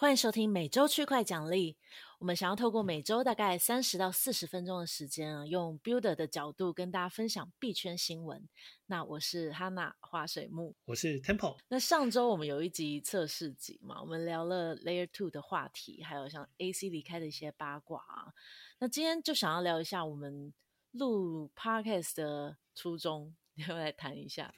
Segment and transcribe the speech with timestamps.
[0.00, 1.76] 欢迎收听每周区块奖励。
[2.20, 8.48] 我们想要透过每周大概三十到四十分钟的时间啊，用 Builder 的角度跟大家分享币圈新闻。
[8.86, 11.56] 那我是 Hana 花水木，我是 Temple。
[11.66, 18.32] 那上周我们有一集测试集嘛，我们聊了 Layer Two 的话题，还有像 AC 离开的一些八卦啊。
[18.78, 20.54] 那今天就想要聊一下我们
[20.92, 23.34] 录 Podcast 的初衷，
[23.68, 24.54] 要来谈一下。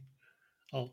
[0.72, 0.90] 哦，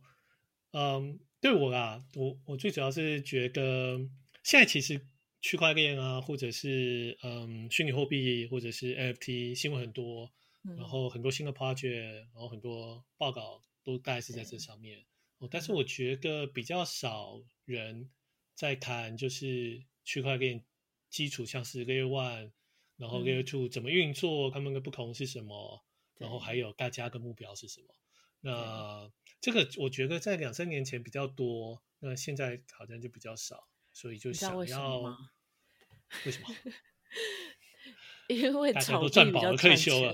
[0.73, 1.21] 嗯。
[1.39, 3.99] 对我啦，我我最主要是觉得，
[4.43, 4.99] 现在其实
[5.39, 10.31] 区块链啊，或者是嗯虚拟货币，或者是 NFT 新闻很多，
[10.63, 15.05] 嗯，然后很多新的 project，然后很多报告都大概是在这上面。
[15.37, 18.09] 哦，但是我觉得比较少人
[18.55, 20.65] 在谈，就是区块链
[21.09, 22.51] 基础，像是 Layer One，
[22.97, 25.85] 然后 Layer Two 怎么运作，他们的不同是什么，
[26.17, 27.93] 然后还有大家的目标是什么。
[28.41, 29.09] 那
[29.41, 35.17] 这个我觉得在两三年前比较多，那现在好像就比较少，所以就想要为什么？
[38.27, 40.13] 因为大家都赚饱了，可以休了。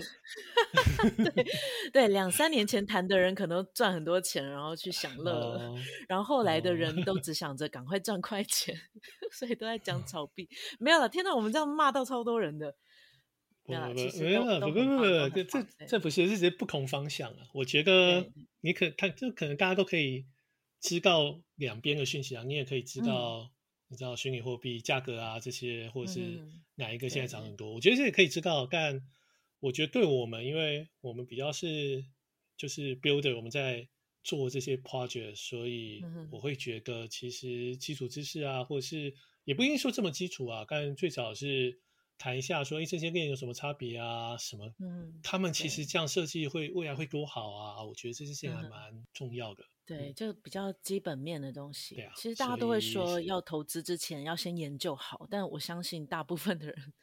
[1.34, 1.46] 对
[1.92, 8.80] 对，两三年前谈的人可能赚很多钱，然后去享 乐了，哦，然后后来的人都 只想着赶快赚快钱，
[9.32, 10.48] 所以都在讲炒币。
[10.80, 12.76] 没有了，天哪，我们这样骂到超多人的。
[13.66, 17.48] 不不不，没有，不不不不，这这不是，是直接不同方向啊。
[17.54, 20.26] 我觉得你可他就可能大家都可以
[20.82, 23.50] 知道两边的讯息啊，你也可以知道，
[23.88, 26.20] 你知道虚拟货币价格啊这些，或者是
[26.76, 27.74] 哪一个现在涨很多。
[27.74, 29.02] 我觉得这也可以知道，但
[29.62, 32.04] 我觉得对我们，因为我们比较是
[32.58, 33.88] 就是 builder，我们在
[34.26, 39.14] 做这些 project，所以我会觉得其实基础知识啊，或者是
[39.46, 41.80] 也不一定说这么基础啊，但最早是。
[42.18, 44.38] 谈一下说，哎，这些链有什么差别啊？
[44.38, 44.74] 什么？
[44.80, 47.84] 嗯，他们其实这样设计会未来会多好啊？
[47.84, 49.66] 我觉得这些事情还蛮重要的。
[49.86, 51.96] 对，嗯、就比较基本面的东西。
[51.96, 56.94] 对啊，其实大家都会说要投资之前要先研究好，但我相信大部分的人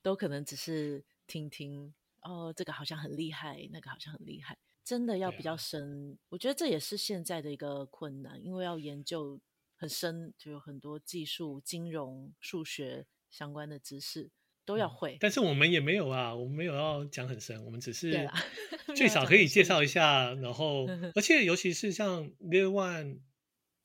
[0.00, 4.56] 都可能只是听听哦，这个好像很厉害，那个好像很厉害。
[4.82, 9.38] 真的要比较深，我觉得这也是现在的一个困难，因为要研究
[9.76, 14.30] 很深，就有很多技术、金融、数学相关的知识。
[14.70, 18.28] 都要会、嗯，但是我们也没有啊，我们没有要讲很深，我们只是
[18.94, 20.86] 最少可以介绍一下，然后
[21.16, 23.18] 而且尤其是像 Layer One、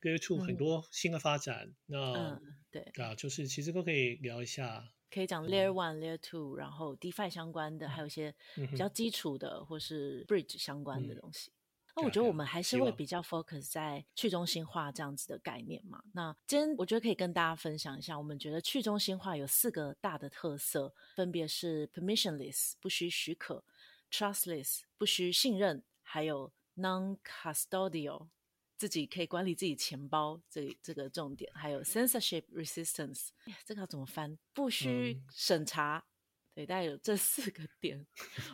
[0.01, 2.81] Layer Two 很多新的发展，嗯、那、嗯、对。
[3.03, 11.51] 啊，就是其实都可以聊一下，可以讲 Layer One、嗯、Layer Two，然后 DeFi 相关的，还有一些比较基础的、嗯、或是 Bridge 相关的东西。
[11.95, 16.03] 嗯那我觉得我们还是会比较 focus 在去中心化这样子的概念嘛。
[16.11, 23.63] 那今天我觉得可以跟大家分享一下，我们觉得去中心化有四个大的特色，分别是 permissionless 不需许可
[24.11, 28.27] ，trustless 不需信任，还有 non-custodial
[28.75, 33.29] 自己可以管理自己钱包这这个重点，还有 censorship resistance
[33.63, 34.37] 这个要怎么翻？
[34.53, 35.99] 不需审查。
[35.99, 36.14] 嗯
[36.55, 38.07] 对，大概有这四个点，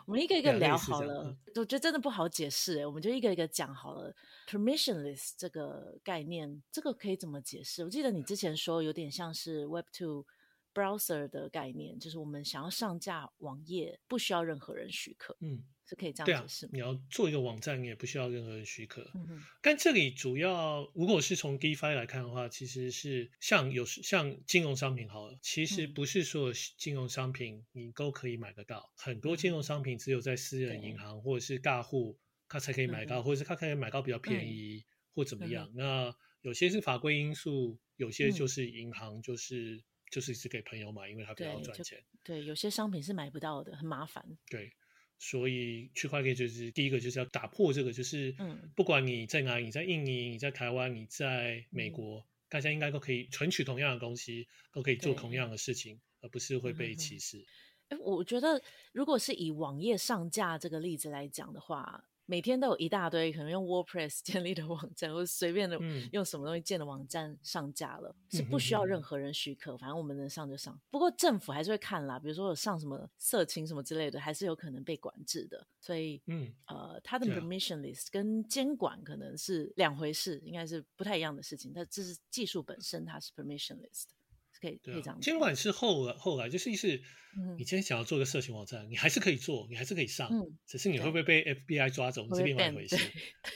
[0.07, 1.37] 我们一个一个聊好了。
[1.53, 4.11] 我觉得真的不好解释诶，我们就一个一个讲好了。
[4.49, 7.83] Permissionless 这个概念，这个可以怎么解释？
[7.83, 10.25] 我记得你之前说有点像是 Web2
[10.73, 15.35] browser 的概念，就是我们想要上架网页，不需要任何人许可。
[15.39, 15.63] 嗯。
[15.83, 16.69] 是可以这样解释吗？
[16.71, 19.11] 啊，你要做一个网站，你也不需要任何人许可。
[19.13, 28.93] 嗯，但这里主要，如果是从 DeFi 来看的话，其实是像有像金融商品好了，其实不是所有金融商品你都可以买得到。
[28.95, 32.17] 很多金融商品只有在私人银行或者是大户，
[32.47, 34.83] 他才可以买到，嗯，或者是他可以买到比较便宜，嗯，
[35.13, 35.67] 或怎么样。
[35.71, 41.97] 嗯，那有些是法规因素，有些就是银行就是，嗯，就是只给朋友买，因为他比较赚钱。
[42.23, 44.23] 对，对，有些商品是买不到的，很麻烦。
[44.47, 44.71] 对。
[45.23, 57.45] 所以区块链就是第一个，就是要打破这个，就是嗯不管你在哪里，你在印尼，你在台湾，你在美国，嗯，大家应该都可以存取同样的东西，都可以做同样的事情，而不是会被歧视。
[57.89, 58.61] 哎，我觉得
[58.93, 62.03] 如果是以网页上架这个例子来讲的话。
[62.31, 65.77] 每天都有一大堆可能用 WordPress 建立的网站，或者随便的
[66.13, 70.79] 用什么东西建的网站上架了，嗯，是不需要任何人许可，反正我们能上就上。
[70.89, 75.67] 不过政府还是会看啦，比如说有上什么色情什么之类的，还是有可能被管制的。
[75.81, 81.73] 所以，嗯，呃，它的 permission list 跟监管可能是两回事，应该是不太一样的事情。
[81.75, 84.15] 但这是技术本身，它是 permissionless 的。
[84.61, 85.19] 可以可以这样。
[85.19, 86.87] 监管是后来后来，就是意思，
[87.57, 92.95] 你今天想要做个色情网站，你还是可以做，你还是可以上，嗯、只是你会不会被 FBI 抓走，是另外一回事。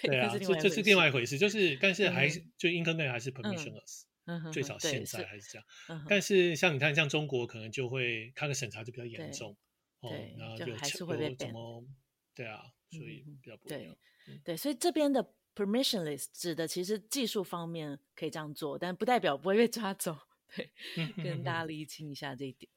[0.02, 6.06] 对，对啊，这这是另外一回事，就是但是还是、嗯、就 Internet 还是 permissionless，、嗯、最少现在还是这样。
[6.10, 9.56] 但是像你看，像中国可能就会它的审查就比较严重，
[10.00, 11.86] 哦，然后就还是会被怎么？
[12.34, 13.96] 对啊，所以比较不一样。
[14.44, 20.18] 对，所以这边的 permissionless 指的其实技术方面可以这样做，但不代表不会被抓走。
[20.54, 20.70] 对，
[21.24, 22.70] 跟大家厘清一下这一点。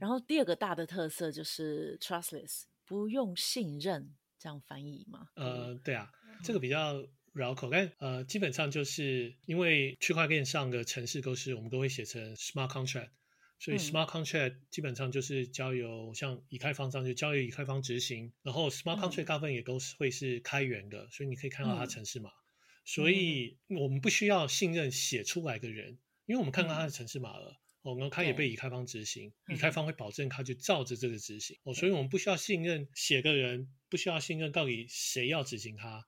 [0.00, 5.28] 然后第二个大的特色就是 trustless，不用信任，这样翻译吗？
[5.34, 6.10] 呃，对啊，
[6.42, 13.10] 这个比较绕口，但呃，基本上就是因为区块链上的城市都是我们都会写成 smart contract。
[13.58, 22.30] 所以 smart contract 基本上就是交由像以太坊上就交由以太坊执行，然后 smart contract 大部分也都是会是开源的，所以你可以看到它城市码。
[22.84, 36.06] 所以我们不需要信任写出来的人，因为我们看到它的城市码了，哦，然后它也被已开方执行，已开方会保证它就照着这个执行，哦，所以我们不需要信任写个人，不需要信任到底谁要执行它，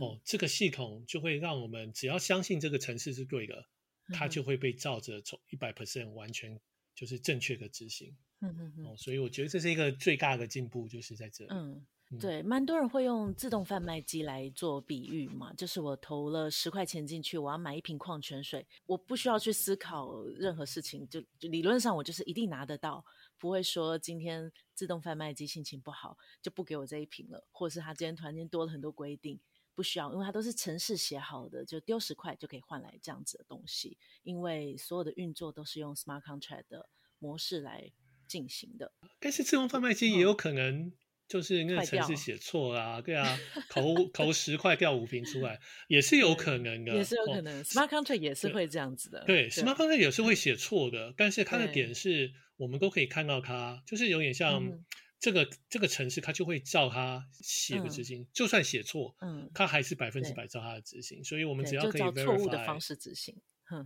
[0.00, 3.68] 哦，这个系统就会让我们只要相信这个城市是对的，
[4.12, 6.60] 它就会被照着从一百 percent 完全。
[6.96, 11.50] 就是正确的执行，嗯嗯嗯，所以我觉得这是一个最大的进步，就是在这里。
[11.52, 11.84] 嗯，
[12.20, 23.04] 对，蛮多人会用自动贩卖机来做比喻嘛，就是我投了十块钱进去，我要买一瓶矿泉水，我不需要去思考任何事情，就就理论上我就是一定拿得到，
[23.38, 29.38] 不会说今天自动贩卖机心情不好就不给我这一瓶了，或者是他今天突然间多了很多规定。
[29.76, 33.98] 不需要，因为它都是程式写好的，就丢十块就可以换来这样子的东西。
[34.22, 36.88] 因为所有的运作都是用 smart contract 的
[37.18, 37.90] 模式来
[38.28, 38.92] 进行的。
[39.18, 40.92] 但是自动贩卖机也有可能
[41.28, 43.38] 就是那个城市写错啦，对啊，
[43.70, 47.62] 投投十块掉五瓶出来也是有可能的，也是有可能。
[47.64, 51.12] smart contract 也是会这样子的，对，smart contract 也是会写错的。
[51.16, 54.82] 但是它的点是我们都可以看到它，就是有点像。
[55.20, 61.24] 这个这个城市，它就会照它写的执行，嗯、就算写错，嗯，它还是百分之百照它的执行。
[61.24, 63.34] 所以，我们只要可以 verify 错误的方式执行，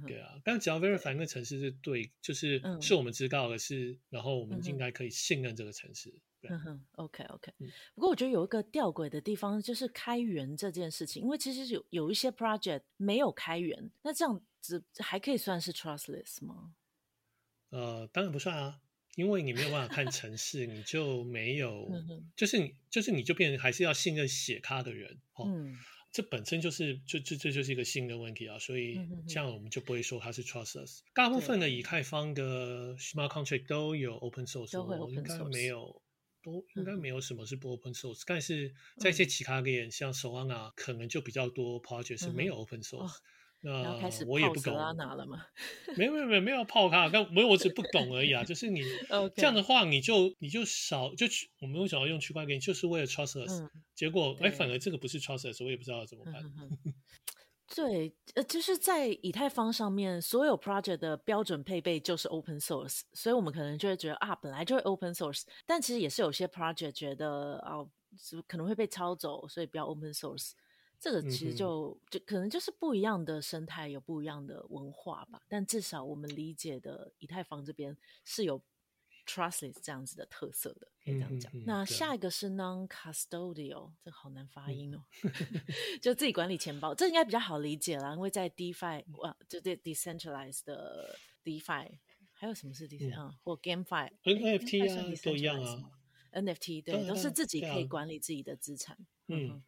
[0.05, 0.33] 对啊。
[0.43, 6.13] 但只要 verify 那个城市是对，就是是我们知道的是，然后我们应该可以信任这个程式。
[6.43, 7.53] 嗯哼，OK OK。
[7.95, 16.75] 不过我觉得有一个吊诡的地方，就是开源这件事情，因为其实有有一些 project 没有开源，那这样子还可以算是 trustless 吗？
[17.71, 18.81] 呃，当然不算啊。
[19.17, 21.91] 因为你没有办法看城市，你就没 有，
[22.37, 25.45] 就是你就是你就变成还是要信任写它的人哦。
[25.49, 25.77] 嗯、
[26.13, 28.97] 这本身就是这这这就是一个新的问题啊，所以
[29.27, 31.01] 这样我们就不会说它是 trustless。
[31.15, 36.01] 大部分的以太坊的 smart contract 都有 open source，都会 open source，应该没有，
[36.49, 38.23] 都应该没有什么是不 open source。
[38.27, 43.17] 但是在一些其他链，像 Solana 可能就比较多 project 是没有 open source。
[43.61, 44.77] 那我也不懂？
[45.99, 48.45] 没有没有没有没有泡咖，但没有我只不懂而已啊。
[48.45, 48.81] 就是你
[49.35, 53.69] 这样的话，你就你就少就去我们为什么要用区块链，就是为了 trustless。
[53.95, 56.35] 结果哎，反而这个不是 trustless，我也不知道怎么办。
[57.75, 67.89] 对，呃，就是在以太坊上面，所有 project 的标准配备就是 open source，所以我们可能就会觉得啊，本来就会 open source，但其实也是有些 project 觉得哦，
[68.47, 70.53] 可能会被抄走，所以不要 open source。
[71.01, 75.41] 这个其实就、嗯、就可能就是不一样的生态，有不一样的文化吧。
[75.47, 78.61] 但至少我们理解的以太坊这边是有
[79.29, 81.53] trustless 这样子的特色的，可以这样讲。
[81.55, 85.31] 嗯、那下一个是 non-custodial，这个好难发音哦，嗯、
[86.01, 91.99] 就自己管理钱包，这应该比较好理解啦，因为在 DeFi，哇，就这 decentralized 的 DeFi，
[92.33, 95.91] 还有什么是 DeFi？、嗯、或 GameFi，NFT 啊，都一样啊
[96.33, 98.97] ，NFT 对，都是自己可以管理自己的资产，
[99.27, 99.63] 嗯。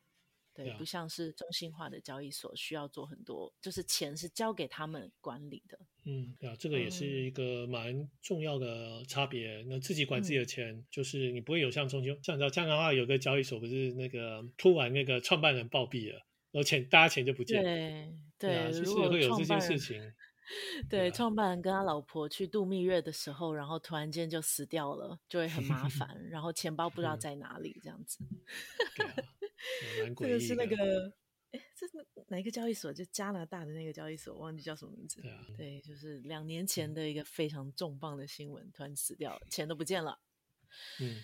[0.65, 5.79] 嗯对，不像是中心化的交易所需要做很多，就是钱是交给他们管理的。
[6.05, 9.59] 嗯，对啊，这个也是一个蛮重要的差别。
[9.63, 16.15] 嗯、那自己管自己的钱，嗯、就是你不会有像中心，像你知道加拿大有个交易所，不是那个突然那个创办人暴毙了，
[16.51, 17.65] 然后钱大家钱就不见了。
[18.39, 20.01] 对对，其实会有这些事情。
[20.89, 28.19] 对，对，创办人跟他老婆去度蜜月的时候，然后突然间就死掉了，就会很麻烦， 然后钱包不知道在哪里，这样子。
[28.97, 29.15] 对啊。
[30.17, 31.13] 这个是那个，
[31.53, 32.93] 哎，这是哪一个交易所？
[32.93, 35.21] 就加拿大的那个交易所，忘记叫什么名字。
[35.21, 40.21] 对啊，对，就是两年前的一个非常重磅的新闻，突然死掉了，钱都不见了。
[41.01, 41.23] 嗯，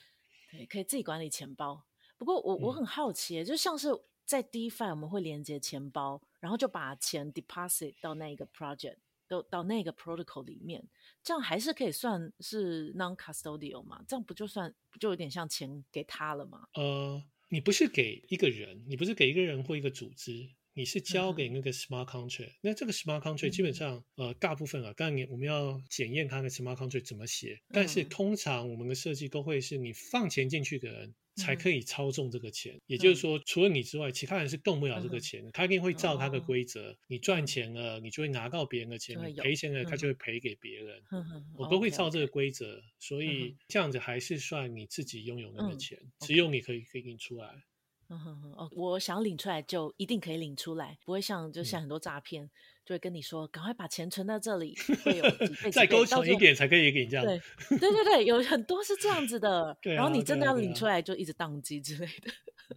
[0.50, 1.87] 对，可以自己管理钱包。
[2.19, 3.88] 不过我我很好奇，就像是
[4.25, 8.97] 在 DeFi 我们会连接钱包，然后就把钱 deposit 到那个 project，
[9.28, 10.88] 都到那个 protocol 里面，
[11.23, 14.05] 这样还是可以算是 non-custodial 吗？
[14.09, 16.66] 这样不就算不就有点像钱给他了吗？
[16.75, 17.23] 呃。
[17.49, 20.33] 你不是给一个人，你不是给一个人或一个组织，
[20.75, 22.53] 你是交给那个 smart contract。
[22.61, 31.15] 那这个 smart contract 基本上，呃，大部分啊，当然我们要检验它的 smart contract 怎么写，但是通常我们的设计都会是你放钱进去的人。
[31.37, 35.45] 才可以操纵这个钱，嗯、也就是说，除了你之外，其他人是动不了这个钱。
[35.45, 41.02] 的、他一定会照他的规则，哦、你赚钱了，你就会拿到别人的钱；你赔钱了，他就会赔给别人。
[41.12, 47.64] 嗯、我都会照这个规则，嗯、所以这样子还是算你自己拥有那个钱，嗯、只有你可以可以给你出来。
[48.09, 52.50] 嗯哼哼哦，我想领出来就一定可以领出来，不会像就像很多诈骗，嗯、
[52.87, 54.75] 就会跟你说赶快把钱存到这里，
[55.05, 57.26] 会有几 倍再勾存一点才可以给你这样。
[57.26, 57.40] 对
[57.78, 62.31] 对对对，有很多是这样子的， 然后你真的要领出来就一直宕机之类的，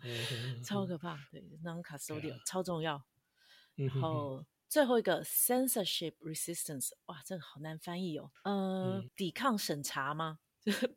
[0.66, 1.20] 超可怕。
[1.32, 3.01] 对，non-custodial 超重要。
[3.75, 8.32] 然后最后一个 censorship resistance，哇，这个好难翻译哦。
[8.44, 10.39] 呃，抵抗审查吗？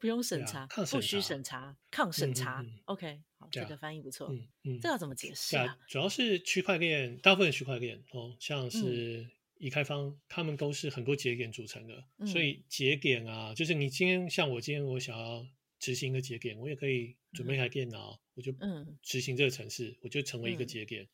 [0.00, 2.64] 不用审查，不需审查，抗审查。
[2.86, 3.22] OK。
[3.50, 5.78] 这个翻译不错，嗯嗯，这要怎么解释啊？
[5.88, 9.26] 主要是区块链，大部分区块链哦，像是
[9.58, 15.46] 以太坊，他们都是很多节点组成的，所以节点啊，就是你今天像我今天我想要
[15.78, 21.08] 执行一个节点，我也可以准备一台电脑，我就嗯执行这个程式，我就成为一个节点。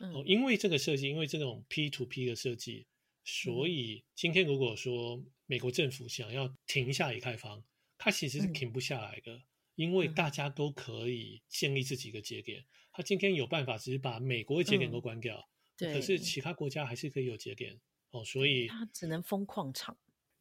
[0.00, 2.86] 哦，因为这个设计，因为这种 P to P 的设计，
[3.24, 7.62] 所以今天如果说美国政府想要停下以太坊，
[7.96, 9.40] 它其实是停不下来的。
[9.76, 19.96] 因为大家都可以建立自己的节点，嗯、他今天有办法，只是把美国的节点都关掉，嗯、对，可是其他国家还是可以有节点哦，所以他只能封矿场。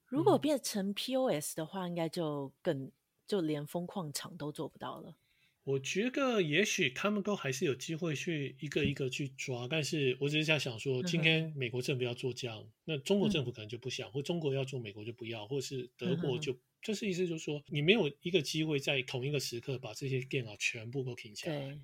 [0.06, 2.92] 如果变成 POS 的话，应该就更
[3.25, 5.16] 就连封矿场都做不到了。
[5.63, 16.56] 我觉得也许他们都还是有机会去一个一个去抓，但是我只是在想说，今天美国政府要做这样，嗯、那中国政府可能就不想，嗯、或中国要做，美国就不要，或是德国就。
[16.84, 21.80] 嗯就是意思就是说，你没有一个机会在同一个时刻把这些电脑全部都停下来。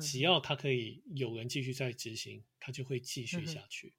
[0.00, 3.94] 只要它可以有人继续在执行，它就会继续下去。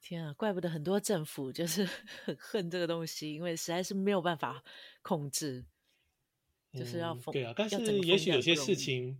[0.00, 1.84] 天啊，怪不得很多政府就是
[2.24, 4.62] 很恨这个东西，因为实在是没有办法
[5.02, 5.64] 控制，
[6.72, 7.32] 就是要封。
[7.32, 9.18] 对啊，但是也许有些事情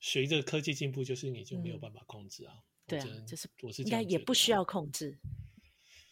[0.00, 2.62] 随着科技进步，就是你就没有办法控制啊。
[2.86, 5.18] 对啊，就是我是应该也不需要控制，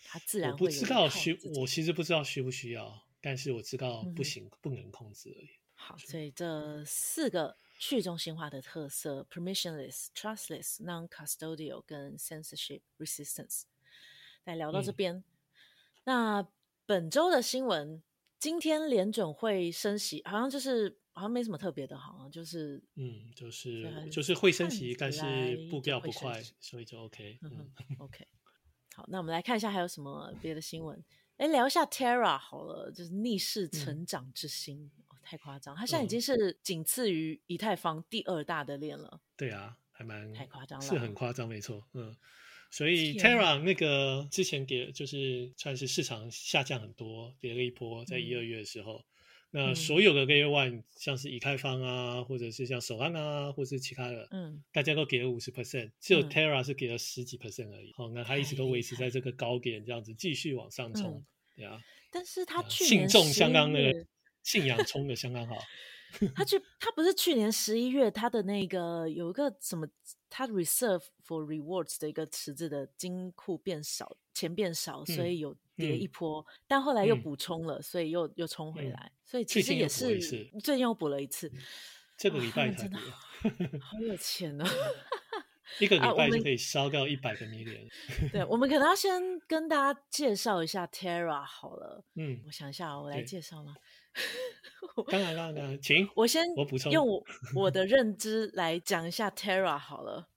[0.04, 0.54] 它自然会。
[0.54, 3.09] 我不知道需，我其实不知道需不需要。
[3.20, 5.50] 但是我知道不行，嗯、不能控制而已。
[5.74, 13.62] 好，所以这四个去中心化的特色：permissionless、trustless、non-custodial 跟 censorship resistance。
[14.44, 15.24] 来聊到这边，嗯、
[16.04, 16.48] 那
[16.86, 18.02] 本周的新闻，
[18.38, 25.22] 今天联准会升息，好像就是好像没什么特别的，好像就是嗯，就是就是会升息，但是
[25.70, 27.38] 步调不快，所以就 OK。
[27.42, 28.26] 嗯，OK。
[28.94, 31.02] 好，那我们来看一下还有什么别的新闻。
[31.40, 39.22] 哎，聊一下 Terra 好了，就是逆势成长之星，嗯哦、太夸张，它现在已经是仅次于以太坊第二大的链了。
[39.38, 41.82] 对啊，还蛮太夸张了，是很夸张，没错。
[41.94, 42.14] 嗯，
[42.70, 48.98] 所以 Terra 那个之前跌，就是算是市场下降很多，跌了一波，在一二月的时候。
[48.98, 49.04] 嗯
[49.52, 57.92] 那所有的 Layer One，像是以太坊啊，或者是像手按啊，或者是其他的，嗯，大家都给了五十 percent，只有 Terra 是给了十几 percent 而已。
[57.96, 61.24] 好，那它一直都维持在这个高点，这样子继续往上冲，
[61.56, 61.80] 对啊。
[62.12, 64.06] 但是它去年信众相当的
[64.42, 65.56] 信仰冲的相当好。
[66.34, 69.86] 他去，他不是去年十一月，他的那个有一个什么，
[70.30, 80.18] 他 reserve for rewards 的一个池子的金库变少，钱变少，所以有跌一波，但后来又补充了，所以又又冲回来，所以其实也是
[80.60, 81.52] 最近又补了一次。
[82.16, 82.98] 这个礼拜真的
[83.80, 84.64] 好有钱哦，
[85.78, 87.88] 一个礼拜就可以烧掉一百个 million。
[88.30, 92.04] 对，我们可能要先跟大家介绍一下 Terra 好了。
[92.16, 93.74] 嗯，我想一下，我来介绍吗？
[95.10, 97.24] 当然，当然，请我先我补充，用我
[97.54, 100.28] 我的认知来讲一下 Terra 好了。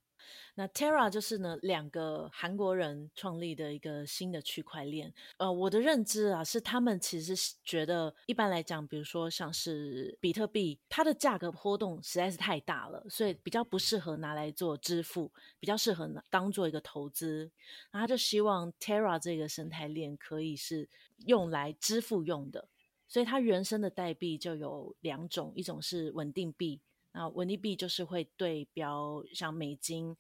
[0.55, 5.11] 那 Terra 就是呢，两个韩国人创立的一个新的区块链。
[5.37, 17.51] 呃，我的认知啊，是他们其实觉得，一般来讲，比如说像是比特币，它的价格波动实在是太大了，所以比较不适合拿来做支付，比较适合拿当做一个投资。
[17.89, 20.87] 然后他就希望 Terra 这个生态链可以是
[21.25, 22.69] 用来支付用的。
[23.13, 30.17] 所以它原生的代币就有两种，一种是稳定币，那稳定币就是会对标像美金，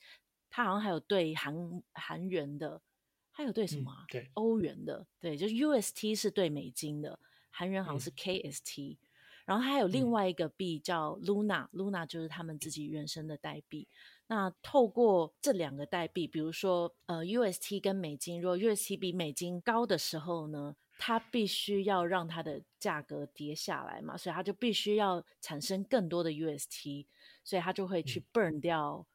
[0.51, 2.83] 它好像还有对韩韩元的，
[3.31, 4.03] 还有对什么啊？
[4.03, 7.17] 嗯、对，欧元的，对，就是 UST 是对美金的，
[7.49, 8.97] 韩元好像是 KST，、嗯、
[9.45, 13.87] 然后还有另外一个币叫 Luna，Luna、嗯、就是他们自己原生的代币。
[14.27, 27.07] 那透过这两个代币，比如说呃 UST 跟美金，如果 UST 比美金高的时候呢，它必须要让它的价格跌下来嘛，所以它就必须要产生更多的 UST，
[27.43, 29.05] 所以它就会去 burn 掉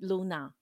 [0.00, 0.54] Luna，、嗯、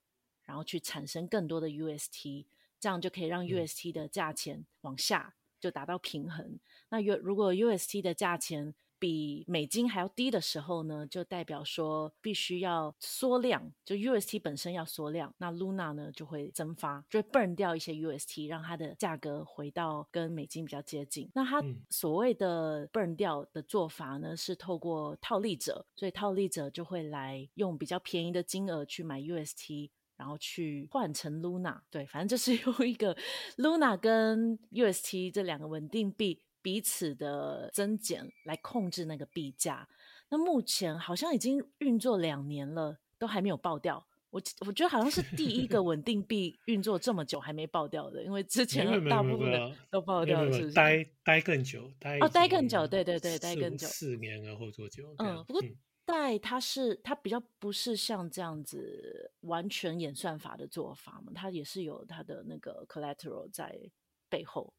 [0.42, 2.44] 然后去产生更多的 UST，
[2.78, 6.60] 这样就可以让 UST 的价钱往下就达到平衡。
[6.90, 21.30] 那如果 UST 的价钱比美金还要低的时候呢，就代表说必须要缩量，就 UST 本身要缩量，那 Luna 呢就会增发，就会 burn 掉一些 UST，让它的价格回到跟美金比较接近。
[21.34, 31.80] 那它所谓的 burn 掉的做法呢，是透过套利者，所以套利者就会来用比较便宜的金额去买 UST，然后去换成 Luna。
[31.90, 33.16] 对，反正就是 用一个
[33.56, 36.40] Luna 跟 UST 这两个稳定币。
[36.66, 39.88] 彼此的增减来控制那个币价。
[40.28, 44.04] 那目前好像已经运作两年了，都还没有爆掉。
[44.30, 50.74] 我我觉得好像是第一个稳定币运作这么久还没爆掉的，因为之前大部分的都爆掉了，是不是？
[50.74, 55.14] 待待更久，待哦，待更久，对对对，待更久，四年了后多久？
[55.18, 55.62] 嗯，不过
[56.04, 63.88] 待它是它比较不是像这样子完全演算法的做法嘛，它也是有它的那个 collateral 在
[64.28, 64.74] 背后。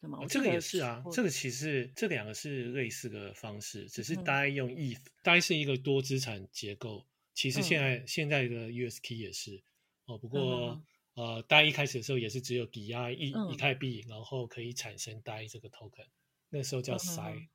[0.00, 7.06] 哦，这个也是啊，这个其实这两个是类似的方式，只是 DAI 用 ETH，DAI、嗯、是一个多资产结构。
[7.34, 9.62] 其实现在、嗯、现在的 USK 也是。
[10.06, 10.82] 哦，不过、
[11.16, 16.06] 嗯、呃，DAI 一开始的时候也是只有抵押一、嗯、以太币，然后可以产生 DAI 这个 token，
[16.48, 17.48] 那时候叫 Sai。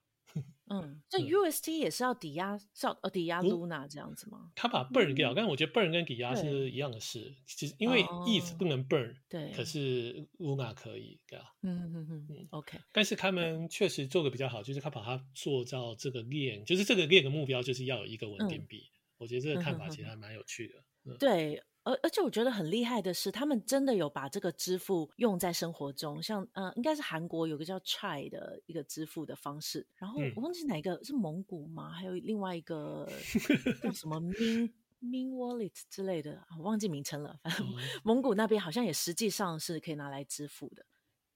[0.67, 4.51] 嗯嗯，这 UST 也是要抵押，是要呃抵押 Luna 这样子吗？
[4.55, 11.45] 他把 burn 掉，但是我觉得 burn 跟抵押是一样的事，其实因为 ETH 不能 burn，对，可是 Luna 可以，对吧？
[11.61, 12.79] 嗯嗯嗯嗯，OK。
[12.91, 18.89] 但是他们确实做的比较好，就是他把它做到这个链，就是这个链的目标就是要有一个稳定币。
[19.17, 20.83] 我觉得这个看法其实还蛮有趣的。
[21.05, 21.61] 嗯对。
[21.85, 31.91] 而而且我觉得很厉害的是，他们真的有把这个支付用在生活中，像呃，应该是韩国有个叫 Chai 的一个支付的方式，然后我忘记哪一个是蒙古吗？
[31.91, 33.07] 还有另外一个
[33.83, 37.39] 叫什么 Min Min Wallet 之类的，我忘记名称了。
[37.43, 37.67] 反正
[38.03, 40.85] 蒙古那边好像也实际上是可以拿来支付的，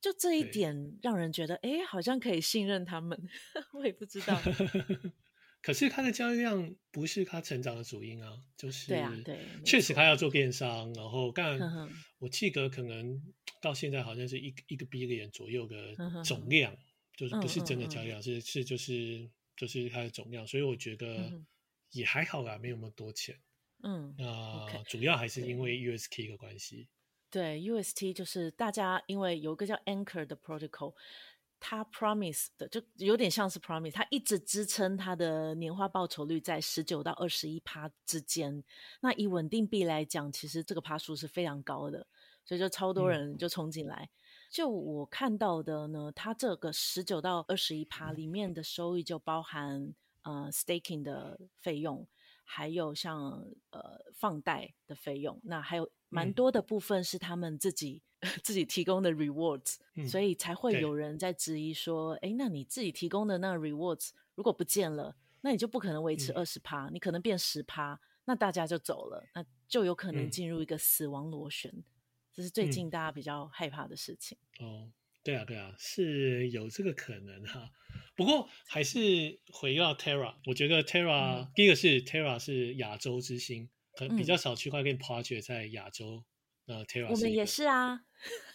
[0.01, 3.21] 就这一点让人觉得，哎，好像可以信任他们。
[3.73, 4.35] 我也不知道。
[5.61, 10.15] 可是它的交易量不是它成长的主因啊，就是对啊，对，确实它要。
[10.15, 11.57] 做电商，然后干，
[12.17, 13.21] 我记得可能
[13.61, 16.75] 到现在好像是一个一个 billion 左右的总量，
[17.15, 21.31] 就是不是真的交易量，是是就是就是它的总量，所以我觉得
[21.91, 23.39] 也还好啦，没有那么多钱，
[23.81, 26.89] 嗯，那主要还是因为 UST 的关系，
[27.29, 30.95] 对，UST 就是大家因为有一个叫 Anchor 的 protocol。
[31.59, 38.63] 他 promise 的就有点像是 promise，他一直支撑他的年化报酬率在十九到二十一趴之间。
[39.01, 42.07] 那以稳定币来讲，其实这个趴数是非常高的，
[42.45, 44.03] 所以就超多人就冲进来。
[44.03, 44.09] 嗯、
[44.49, 52.07] 就我看到的呢，它这个十九到二十一趴里面的收益就包含呃 staking 的费用，
[52.43, 58.01] 还有像呃放贷的费用，那还有蛮多的部分是他们自己。
[58.43, 71.71] 自己提供的 rewards，、嗯、所以才会有人在质疑说：“哎、欸，那你自己提供的那 rewards 如果不见了，那你就不可能维持二十趴，你可能变十趴，那大家就走了，那就有可能进入一个死亡螺旋。
[71.73, 71.83] 嗯”
[72.35, 74.37] 这是最近大家比较害怕的事情。
[74.59, 74.91] 嗯、哦，
[75.23, 77.71] 对啊，对啊，是有这个可能哈。
[78.17, 86.23] 不过还是回到 Terra，我觉得 Terra、嗯、第一个是 Terra 是亚洲之星，可能比较少区块链 project 在亚洲。
[86.67, 87.99] 呃，Terra 我们也是啊。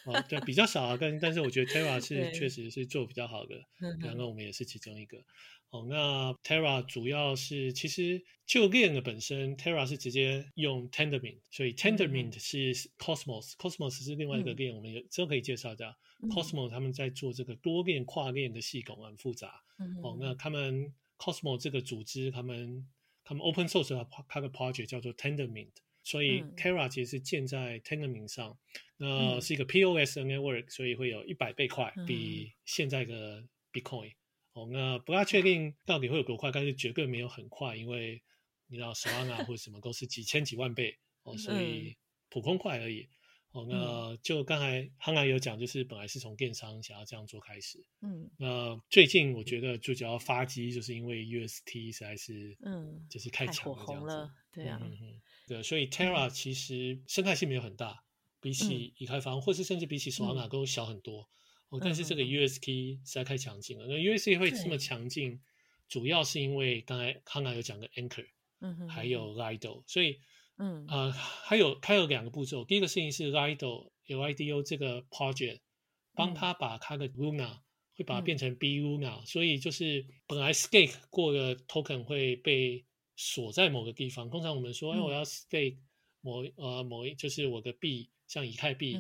[0.07, 3.57] 哦，对，比较少啊，但但是我觉得 Terra 是确实是做比较好的，
[4.01, 5.19] 然后我们也是其中一个。
[5.69, 15.95] 哦，那 Terra 主要是其实就链的本身，Terra 是直接用 Tendermint，所以 Tendermint 是 Cosmos，Cosmos 是另外一个链，我们有都可以介绍的。
[16.31, 19.63] Cosmos 他们在做这个多链跨链的系统很复杂。
[20.03, 22.87] 哦，那他们 Cosmos 这个组织，他们
[23.25, 25.73] 他们 Open Source 的它的 project 叫做 Tendermint。
[26.07, 28.59] 所以 Terra 其实是建在 Tendermint 上，
[28.99, 34.15] 那、是一个 POS 的 network，所以会有一百倍快，比现在的 Bitcoin、嗯。
[34.53, 38.23] 哦，那不大确定到底会有多快，但是绝对没有很快，因为
[38.67, 41.97] 你知道 Solana 或者什么都是几千几万倍哦，所以
[42.29, 43.09] 普通快而已。
[43.55, 54.81] 哦，那就刚才憨憨有讲，就是本来是从电商想要这样做开始，嗯，那最近我觉得最主要发机就是因为 UST 实在是，嗯，就是太强了，这样子，对啊。
[54.83, 58.03] 嗯嗯对，所以 Terra 其实生态性没有很大，
[58.41, 61.29] 比起以太坊，或是甚至比起 Solana 都小很多。
[61.69, 63.87] 哦，但是这个 UST 实在太强劲了。
[63.87, 65.41] 那 UST 会这么强劲，
[65.89, 68.27] 主要是因为刚才康刚有讲的 Anchor，
[68.61, 69.85] 嗯，还有 Lido。
[69.87, 70.19] 所以，
[70.59, 70.87] 嗯。
[70.87, 72.65] 啊，还有它有两个步骤。
[72.65, 75.61] 第一个事情是 Lido Lido 这个 project
[76.15, 77.61] 帮他把他的 Luna
[77.97, 82.85] 会把它变成 B Luna，所以就是本来 Stake 过的 Token 会被
[83.17, 85.79] 锁在某个地方，通常我们说，哎，我要 stake
[86.21, 88.99] 某呃某一，就是我的币，像以太币，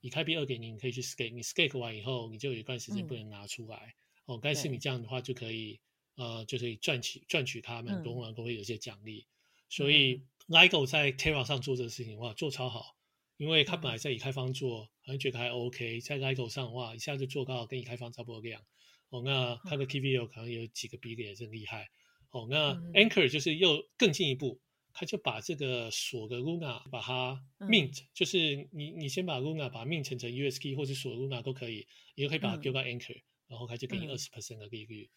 [0.00, 3.94] 以太币二点零，你可以去 stake，你 stake 完以后，你就有一段时间不能拿出来。
[4.26, 5.80] 嗯、哦，但是你这样的话就可以
[6.16, 9.20] 呃，就可以赚取赚取他们，通常都会有些奖励。
[9.20, 9.26] 嗯、
[9.68, 12.96] 所以 LIGO 在 Terra 上做这个事情，哇，做超好，
[13.36, 18.62] 因为他本来在以太坊做，好像觉得还 OK，在 LIGO 上哇，一下就做到跟以太坊差不多量。
[19.10, 21.88] 哦，那它的 TVL 可能有几个 billion 也真厉害。
[22.30, 24.60] 哦，那 Anchor 就是又更进一步，
[24.92, 35.08] 他就把这个锁的 Luna 把它 mint，、嗯、就是你你先把 Luna 把它 mint 成成 UST 或者锁 Luna 都可以，你就可以把它丢到 Anchor，、嗯、然后他就给你二十 percent 的利率。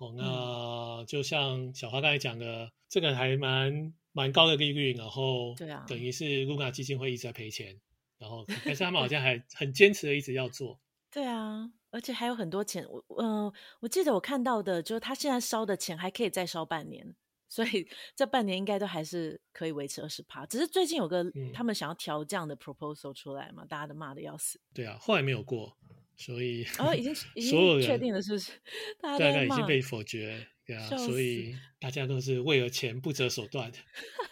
[0.00, 7.78] 嗯、哦，那就像小花刚才讲的，这个还蛮蛮高的利率，然后对啊，等于是 Luna 基金会一直在赔钱，
[8.18, 10.80] 然后但是他们好像还很坚持的一直要做。
[11.12, 11.70] 对啊。
[11.90, 17.14] 而且还有很多钱，我嗯、呃，我记得我看到的，就是他现在烧的钱还可以再烧半年，
[17.48, 20.44] 所以 这半年应该都还是可以维持二十趴。
[20.44, 24.60] 只是最近有个、嗯、他们想要调这样的 proposal 出来嘛，大家都骂的要死。
[24.74, 25.74] 对啊，后来没有过，
[26.14, 28.52] 所以哦，已经已 经确定了，是不是？
[29.00, 33.72] 大概已经被否决，对啊，所以大家都是为了钱不择手段。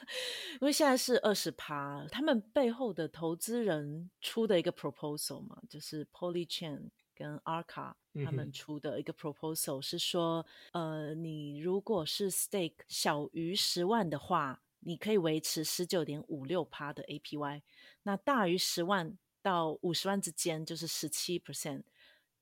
[0.61, 6.91] 因为现在是二十趴，他们背后的投资人出的一个 proposal 嘛，就是 Polychain。
[7.19, 7.95] 跟 Arca
[8.27, 17.63] 他们出的一个 proposal 是说，嗯、呃，你如果是 stake 小于十万的话，你可以维持十九点五六趴的 APY；
[18.03, 21.85] 那大于十万到五十万之间就是十七 percent，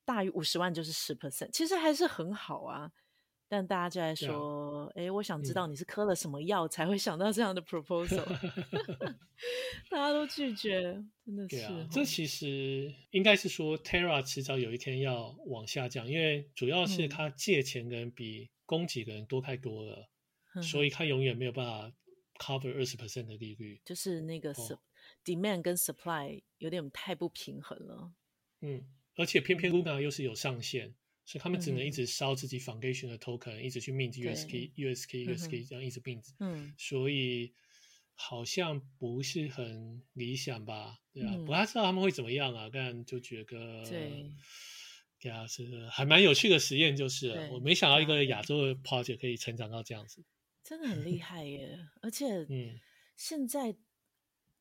[0.03, 2.91] 大于五十万就是十 percent，其实还是很好啊。
[3.55, 8.21] 但大家就在说，哎、我想知道你是嗑了什么药才会想到这样的 proposal，、
[8.99, 9.15] 嗯、
[9.89, 11.61] 大家都拒绝，真的是。
[11.63, 20.09] 啊、这其实应该是说，Terra 迟早有一天要往下降，因为主要是他借钱的人比供给的人多太多了，
[20.55, 21.89] 嗯、所以他永远没有办法
[22.37, 23.79] cover 二十 percent 的利率。
[23.85, 24.53] 就是那个
[25.23, 28.11] demand 跟 supply 有点太不平衡了。
[28.59, 28.83] 嗯，
[29.15, 30.93] 而且偏偏 Luna 又是有上限。
[31.25, 37.51] 所以他们只能一直烧自己 foundation 的 token，、嗯、一直去 mint USK USK USK 这样一直 mint，嗯，所以
[38.13, 40.99] 好像不是很理想吧？
[41.11, 44.31] 对啊，不、嗯、太知道他们会怎么样啊，但就觉得对，
[45.19, 50.23] 对啊，是还蛮有趣的实验，就是我没想到一个亚洲的 project 可以成长到这样子，
[50.63, 51.79] 真的很厉害耶！
[52.01, 52.79] 而且， 嗯，
[53.17, 53.75] 现在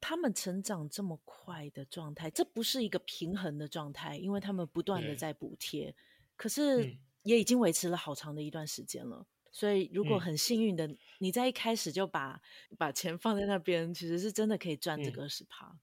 [0.00, 5.94] 他们成长这么快的状态，这不是一个平衡的状态，因为他们不断的在补贴。
[6.36, 12.40] 可是也已经维持了好长的一段时间了，嗯，所以如果很幸运的，嗯，你在一开始就把
[12.76, 15.78] 把钱放在那边，其实是真的可以赚这个二十趴。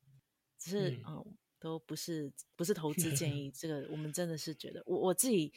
[0.58, 5.52] 只是嗯，嗯，都不是不是投资建议， 这个我们真的是觉得，我我自己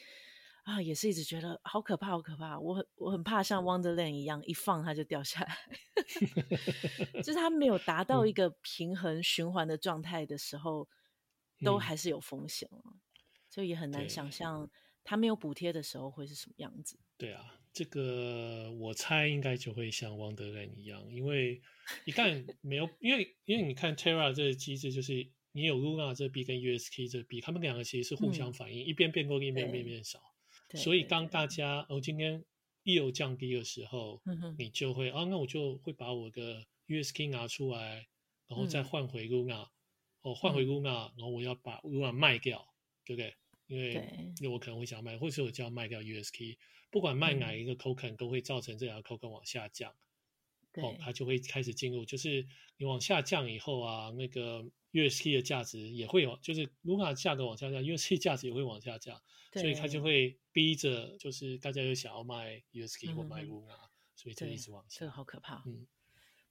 [0.63, 2.59] 啊也是一直觉得好可怕，好可怕。
[2.59, 5.57] 我很我很怕像 Wonderland 一样，一放它就掉下来，
[7.21, 10.89] 就是它没有达到一个平衡循环的状态的时候，
[11.59, 12.81] 嗯，都还是有风险了，
[13.47, 14.67] 所以也很难想象。
[15.05, 16.99] 他没有补贴的时候会是什么样子？
[17.17, 21.61] 对啊，这个我猜应该就会像 Wonderland 一样，因为
[22.05, 25.13] 一旦没有，因为因为你看 Terra 这个机制，就是
[25.51, 30.19] 你有 Luna 这币跟 USK 这币，他们两个其实是互相反应，嗯、一边变多，一边变变少。
[30.73, 32.43] 所以当大家哦今天
[32.83, 34.21] yield 降低的时候，
[34.57, 38.07] 你就会啊，那我就会把我的 USK 拿出来，
[38.47, 39.69] 然后再换回 Luna，
[40.21, 42.73] 哦换回 Luna，然后我要把 Luna 卖掉，
[43.05, 43.35] 对不对？
[43.67, 43.93] 因为
[44.39, 46.57] 因为我可能会想要卖，或者我就要卖掉 USK，
[46.91, 49.91] 不管卖哪一个 token、嗯、都会造成这两个 token 往下降，
[50.75, 52.45] 哦，它就会开始进入，就是
[52.77, 59.19] 你往下降以后啊，那个 USK 的价值也会有，就是 Luna 价格往下降，USK 价值也会往下降，
[59.53, 64.99] 所以它就会逼着，就是大家又想要卖 USK 或卖 Luna，、嗯、所以就一直往下。
[64.99, 65.63] 这个好可怕。
[65.65, 65.87] 嗯，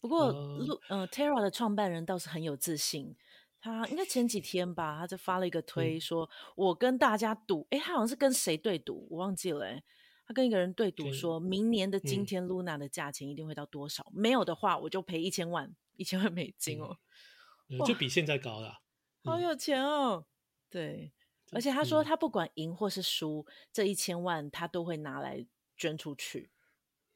[0.01, 3.17] 不过路呃，呃 Terra 的创办人倒是很有自信。
[3.65, 9.83] 他应该前几天吧，他就发了一个推说，我跟大家赌，哎，他好像是跟谁对赌，我忘记了，哎，
[10.27, 14.05] 他跟一个人对赌，说明年的今天，Luna 的价钱一定会到多少？
[14.09, 16.99] 嗯、没有的话，我就赔一千万，一千万美金哦，
[17.71, 18.83] 嗯、就比现在高了，
[19.23, 20.27] 好有钱哦，
[20.69, 21.15] 对，
[21.53, 26.51] 而且他说他不管赢或是输，这一千万他都会拿来捐出去，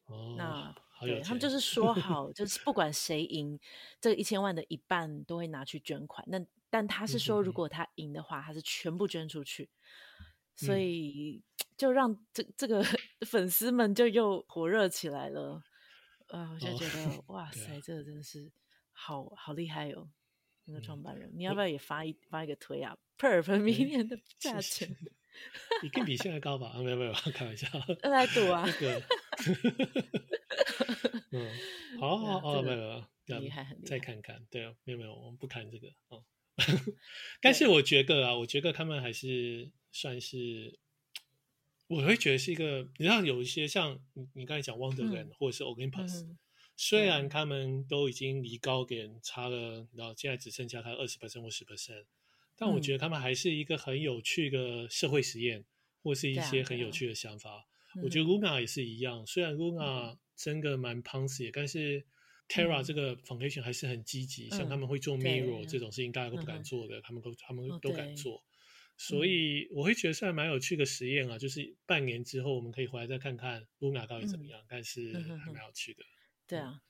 [0.07, 0.75] 哦，那。
[1.01, 3.59] 对，他们就是说好， 就是不管谁赢，
[4.01, 6.25] 这一千万的一半都会拿去捐款。
[6.29, 9.69] 那但他是说，如果他赢的话，他是全部捐出去。
[10.57, 11.41] 所以
[11.77, 12.85] 就让这这个
[13.25, 15.63] 粉丝们就又火热起来了。
[16.27, 18.51] 啊，我就觉得 哇塞，这个真的是
[18.93, 20.11] 好好厉害哦！
[20.65, 24.95] 那个创办人，你要不要也发一发一个推啊？Perf 明年的价钱，
[25.83, 26.73] 你更比现在高吧？
[26.75, 27.69] 啊，没有没有，开玩笑。
[28.03, 28.67] 来赌啊！
[31.33, 31.51] 嗯，
[32.01, 32.83] 好好好，没有没
[33.27, 36.25] 有，厉害，再看看，对啊，没有没有，我们不谈这个哦。
[37.41, 40.79] 但是我觉得啊，我觉得他们还是算是
[41.87, 46.37] 我会觉得是一个，你知道有一些像你你刚才讲 Wonderland、嗯、或者是 Olympus、嗯、
[46.77, 52.07] 虽然他们都已经离高点差了，然后现在只剩下他二十 percent 或十 percent，
[52.57, 55.65] 但我觉得他们还是一个很有趣的社会实验，
[56.03, 57.67] 或是一些很有趣的想法。
[58.03, 62.07] 我觉得 Luna 也是一样，虽然 Luna 真的蛮 Poncy，但是
[62.49, 68.41] Terra 这个 foundation 还是很积极，像他们会做 mirror 这种事情，大家都不敢做的，他们都他们都敢做。
[68.97, 76.05] 所以我会觉得算蛮有趣的实验啊，就是半年之后我们可以回来再看看 Luna 到底怎么样，但是还蛮有趣的。
[76.47, 76.81] 对啊，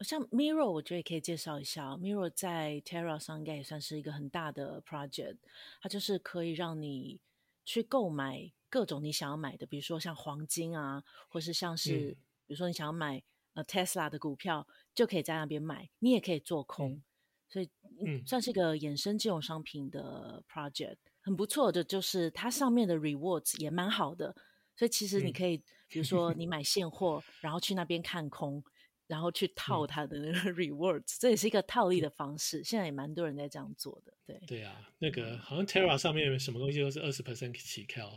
[0.00, 5.38] 像 mirror 我觉得也可以介绍一下，mirror 在 Terra 上应该也算是一个很大的 project，
[5.80, 7.18] 它就是可以让你
[7.64, 8.52] 去购买。
[8.72, 12.16] 各种你想要买的，比如说像黄金啊，或是像是，嗯、
[12.50, 13.22] 比如说你想要买
[13.54, 15.88] 呃 Tesla 的股票，就可以在那边买。
[16.00, 17.02] 你也可以做空，嗯、
[17.48, 17.70] 所以
[18.04, 21.84] 嗯，算是一个衍生金融商品的 project，很不错的。
[21.84, 24.34] 就是它上面的 rewards 也蛮好的，
[24.74, 28.60] 所以其实你可以，嗯、比如说你买现货，然后去那边看空，
[29.06, 32.64] 然后去套它的那 个 rewards，、嗯、这也是一个套利的方式。
[32.64, 38.10] 现在也蛮多人在这样做的，对对啊，那个好像 Terra 上面什么东西都是二十 percent 起跳。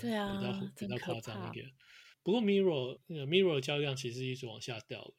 [0.00, 1.70] 对啊，比较比较夸张一点。
[2.22, 5.14] 不过 Mirror 那个 Mirror 的交易量其实一直往下掉的。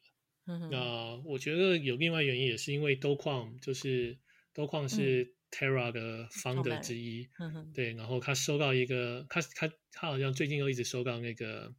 [0.70, 4.18] 那我觉得有另外原因，也是因为 Do Kwon 就是、嗯、
[4.54, 7.28] Do Kwon 是 Terra 的 founder 之一。
[7.38, 11.74] 嗯、对，然后他收到一个，他他他好像最近又一直收到那个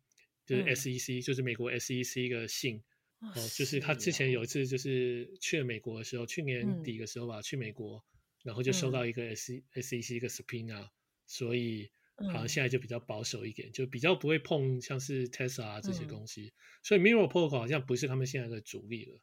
[0.46, 2.82] 就是 SEC，、嗯、就是美国 SEC 一个信。
[3.20, 8.04] 哦，哦就是他之前有一次就是去了美国的时候，去年底的时候吧，嗯、去美国，
[8.44, 10.90] 然后就收到一个 SEC 一个 subpoena，
[11.26, 11.90] 所以。
[12.18, 19.20] 好像现在就比较保守一点，就比较不会碰像是 Tesla 啊这些东西，嗯、所以 Mirror Protocol 好像不是他们现在的主力了。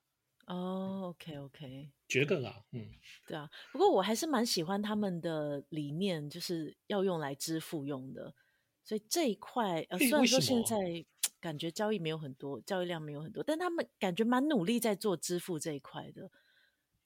[0.47, 2.89] 哦，OK OK，觉得啦，嗯，
[3.29, 8.35] 对啊，不过我还是蛮喜欢他们的理念，就是要用来支付用的，
[8.83, 11.05] 所以这一块呃，虽然说现在
[11.41, 16.29] 感觉交易没有很多，交易量没有很多，但他们感觉蛮努力在做支付这一块的。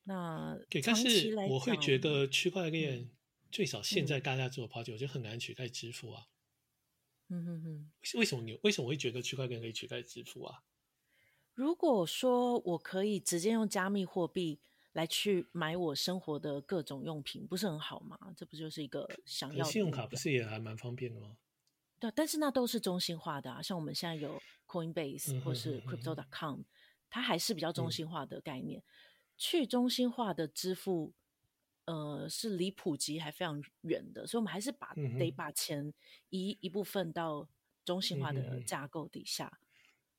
[0.05, 3.11] 那长期来讲，我会觉得区块链。
[3.55, 6.27] 嗯最少现在大家做 project，我觉得很难取代支付啊。
[7.29, 10.65] 嗯哼哼，为什么你为什么会觉得区块链可以取代支付啊？
[11.55, 14.59] 如果说我可以直接用加密货币
[14.93, 18.19] 来去买我生活的各种用品，不是很好吗？
[18.37, 19.71] 这不就是一个想要的？
[19.71, 21.37] 信用卡不是也还蛮方便的吗？
[22.01, 26.63] 对，但是那都是中心化的啊，像我们现在有 Coinbase 或是 Crypto.com，
[27.09, 28.81] 它还是比较中心化的概念。
[28.81, 28.85] 嗯、
[29.39, 31.13] 去中心化的支付。
[31.87, 35.93] 呃，是离普及还非常远的，所以我们还是把、嗯、得把钱
[36.31, 37.49] 移一部分到
[37.85, 39.61] 中心化的架构底下。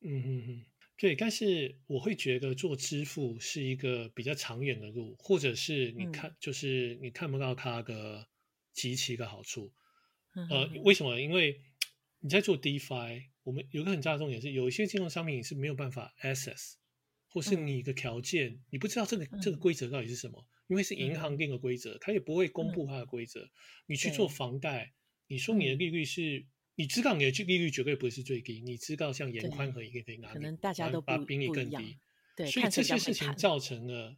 [0.01, 0.65] 嗯嗯嗯，
[0.97, 1.15] 对。
[1.15, 8.27] 但是我会觉得做支付是一个比较长远的路，或者是你看，嗯、就是你看不到它的
[8.71, 9.73] 极其的好处。
[10.51, 11.19] 呃，为什么？
[11.19, 11.61] 因为
[12.19, 16.73] 你在做 DeFi，我们有个很大的重点是，有一些金融商品你是没有办法 access，
[17.29, 20.45] 或是你的条件，嗯、你不知道这个这个规则到底是什么。
[20.67, 23.41] 因为是银行定的规则，它、嗯、也不会公布它的规则。
[23.41, 23.49] 嗯、
[23.87, 24.93] 你去做房贷，
[25.27, 31.97] 你说你的利率是，嗯、你知道你的利率绝对不会是最低，你知道像严宽和一个可以拿，可能大家都把比你更低。
[32.35, 34.17] 对，所以这些事情造成了，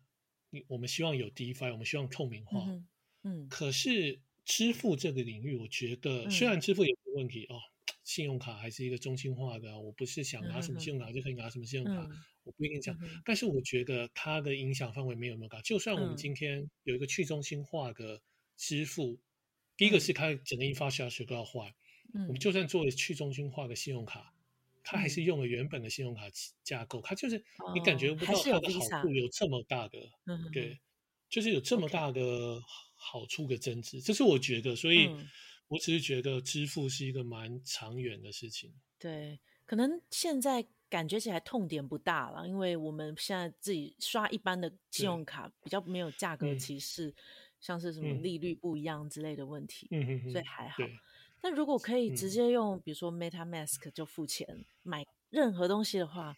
[0.50, 2.66] 你我们希望有 DeFi，我们希望透明化。
[2.68, 2.88] 嗯，
[3.24, 7.60] 嗯可是支付这个领域，我觉得虽然支付有个问题、嗯、哦。
[8.08, 12.98] 信用卡还是一个中心化的，我不是想拿什么信用卡就可以拿什么信用卡，嗯、我不一定讲。
[13.02, 15.60] 嗯、但是我觉得它的影响范围没有那么高。
[15.62, 18.22] 就算我们今天有一个去中心化的
[18.56, 19.20] 支付，嗯、
[19.76, 21.70] 第一个是它整个 infrastructure 都要换。
[22.14, 24.34] 嗯、我们就算做了去中心化的信用卡，
[24.86, 26.22] 它还是用了原本的信用卡
[26.64, 27.44] 架构，它就是
[27.74, 30.80] 你感觉不到它的好处有这么大的，哦、对，
[31.30, 32.62] 就是有这么大的
[32.96, 35.10] 好处的增值，这是我觉得，所以。
[35.70, 38.74] 嗯我只是觉得支付是一个蛮长远的事情。
[38.98, 47.14] 对，可能现在感觉起来痛点不大了，因为我们现在自己刷一般的信用卡，比较没有价格歧视，嗯、
[47.60, 50.78] 像是什么利率不一样之类的问题，嗯、所以还好。
[50.78, 50.90] 对
[51.42, 56.36] 但如果可以直接用，比如说 MetaMask 就付钱、嗯、买任何东西的话，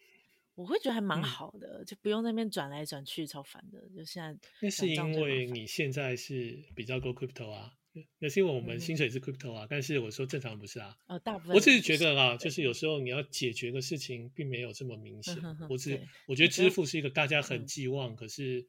[0.55, 3.87] 我会觉得还蛮好的，嗯、就不用那边转来转去，超烦的。
[3.95, 7.75] 就现在，那是因为你现在是比较多 crypto 啊。
[8.17, 10.95] 那是因为我们薪水是 crypto 啊，嗯、但是我说正常不是啊。
[11.07, 15.37] 哦，大部分我只是觉得啊，就是有时候你要解决的事情并没有这么明显。
[15.43, 18.67] 嗯、我只我觉得支付是一个大家很寄望，嗯、可是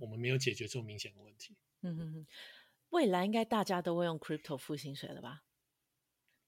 [0.00, 1.56] 我们没有解决这么明显的问题。
[1.82, 2.26] 嗯哼哼，
[2.90, 5.42] 未来应该大家都会用 crypto 付薪水了吧？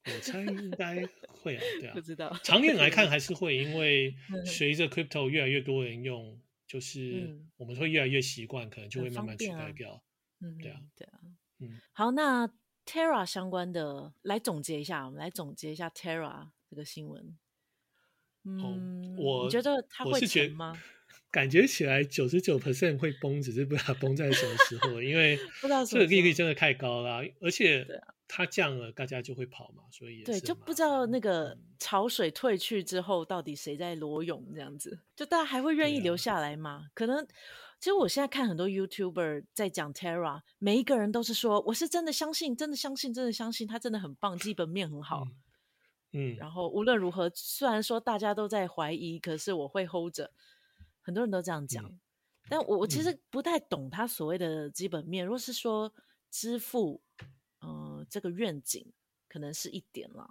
[0.05, 1.93] 我猜应该会啊，对啊。
[1.97, 2.31] 不知道。
[2.43, 10.03] 长远来看还是会，因为 随着 crypto 越来越多人用，就是我们会越来越习惯，可能就会慢慢取代掉。
[10.41, 11.19] 嗯，对啊，对啊。
[11.59, 12.49] 嗯，好，那
[12.85, 17.37] Terra 相关的，来总结一下，我们来总结一下 Terra 这个新闻。
[18.43, 20.77] 嗯，我觉得它会沉吗？
[21.31, 25.37] 感觉起来九十九 percent 会崩，只是不知道崩在什么时候，因为
[25.89, 27.85] 这个利率真的太高了，而且
[28.27, 36.87] 它降了，大家就会跑嘛，所以对，就不知道那个潮水退去之后，到底谁在裸泳这样子，就大家还会愿意留下来吗？
[36.87, 37.27] 啊、可能。
[37.79, 45.25] 其实我现在看很多 YouTuber 在讲 Terra，每一个人都是说我是真的相信，真的相信，真的相信，他真的很棒，基本面很 好。
[46.13, 50.31] 嗯，嗯，然后无论如何，虽然说大家都在怀疑，可是我会 hold 着。
[51.01, 51.99] 很多人都这样讲，嗯、
[52.49, 55.23] 但我我其实不太懂他所谓的基本面。
[55.23, 55.93] 嗯、如果是说
[56.31, 56.99] 支付，
[57.59, 58.91] 嗯、呃，这个愿景
[59.27, 60.27] 可能是一点啦，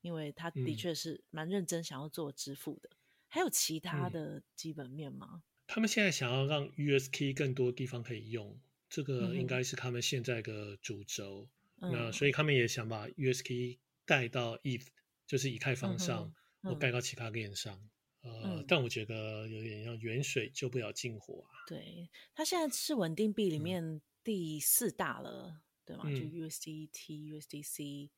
[0.00, 2.88] 因为他的确是蛮认真想要做支付的。
[2.92, 2.96] 嗯、
[3.28, 5.44] 还有其他的基本面吗？
[5.66, 11.48] 他们现在想要让 USK 更多地方可以用，这个应该是他们现在的主轴。
[11.80, 14.86] 嗯、那所以他们也想把 USK 带到 ETH，
[15.26, 17.88] 就是以太坊上，或带到其他链上。
[18.22, 21.66] 嗯、呃，嗯、但我觉得有点像远水救不了近火啊。
[21.68, 26.04] 对，它现在是稳定币里面第四大了，嗯、对吗？
[26.04, 28.10] 就 USDT、USDC、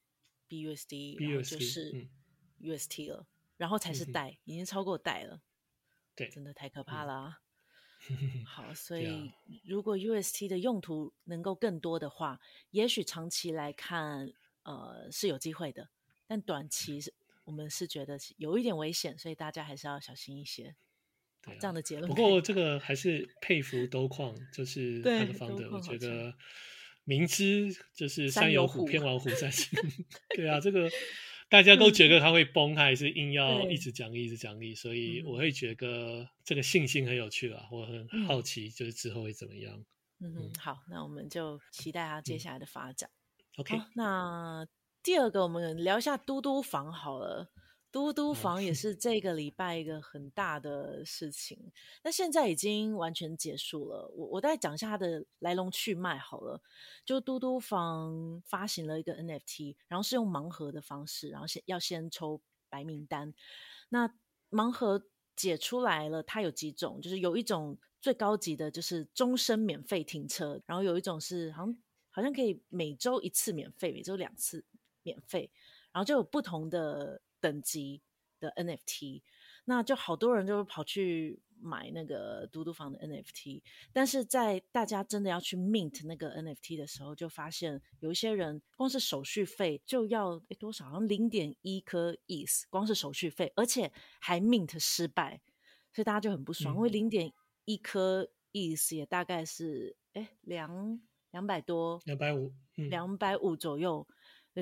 [0.48, 2.08] BUSD，然后就是
[2.60, 5.42] UST 了，然后才是代，嗯、已经超过代了。
[6.18, 7.38] 对，真的太可怕了啊。
[8.10, 9.32] 嗯、好， 所以
[9.64, 14.32] 如果 UST 的用途能够更多的话，也许长期来看，
[14.64, 15.90] 呃，是有机会的。
[16.26, 20.74] 但短期是，我们是觉得有一点危险，所以大家还是要小心一些。
[21.40, 22.08] 对、啊，这样的结论。
[22.08, 26.34] 不过这个还是佩服兜矿，就是他的方的，我觉得
[27.04, 29.78] 明知就是山有虎，偏往虎山行。
[30.34, 30.90] 对啊，这个。
[31.48, 39.84] 大家都觉得他会崩，他还是硬要一直奖励，一直奖励，所以我会觉得这个信心很有趣啊，我很好奇，就是之后会怎么样。
[40.20, 43.08] 嗯哼，好，那我们就期待他接下来的发展。
[43.56, 44.66] OK，那
[45.02, 47.50] 第二个，我们聊一下嘟嘟房好了。
[47.90, 51.72] 嘟嘟房也是这个礼拜一个很大的事情，
[52.02, 54.06] 那现在已经完全结束了。
[54.14, 56.60] 我我再讲一下它的来龙去脉好了。
[57.06, 63.32] 就嘟嘟房发行了一个 NFT，然后是用盲盒的方式，然后先要先抽白名单。
[63.88, 64.14] 那
[64.50, 65.02] 盲盒
[65.34, 71.78] 解出来了，它有几种，就是有一种最高级的，就是终身免费停车，然后有一种是好像
[72.10, 74.62] 好像可以每周一次免费，每周两次
[75.02, 75.50] 免费，
[75.90, 77.22] 然后就有不同的。
[77.40, 78.02] 等级
[78.40, 79.22] 的 NFT，
[79.64, 95.40] 那就好多人就跑去买那个嘟嘟房的 NFT，但是在大家真的要去 mint 那个 NFT 的时候，就发现有一些人光是手续费就要诶多少，好像零点一颗 ETH，光是手续费，而且还 mint 失败，
[95.92, 97.32] 所以大家就很不爽，嗯、因为零点
[97.64, 101.00] 一颗 ETH 也大概是哎两
[101.32, 104.06] 两百多，两百五，两百五左右。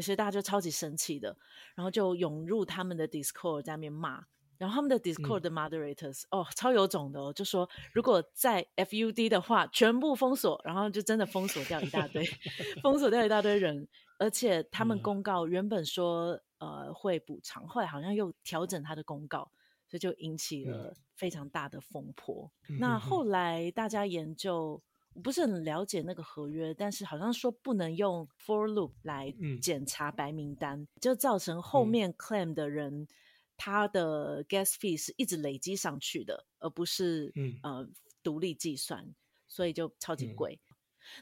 [0.01, 1.37] 所以大家就超级生气的，
[1.75, 4.25] 然后就涌入他们的 Discord 在那边骂，
[4.59, 12.25] 然后他们的 Discord 的 moderators、嗯、哦超有种的哦，就说如果在 FUD 的话，全部封锁，然后就真的封锁掉一大堆，
[12.83, 13.87] 封锁掉一大堆人，
[14.19, 19.51] 而且他们公告原本说、嗯、呃会补偿，后来好像又调整他的公告，
[19.89, 22.51] 所以就引起了非常大的风波。
[22.69, 24.83] 嗯、那后来大家研究。
[25.23, 33.09] 不是很了解那个合约，但是好像说不能用 for loop 来检查白名单，嗯、就造成后面 claim 的人、嗯、
[33.57, 37.89] 他的 gas fee 是一直累积上去的，而不是、嗯、呃
[38.23, 39.15] 独立计算，
[39.49, 40.61] 所以就超级贵。
[40.69, 40.75] 嗯、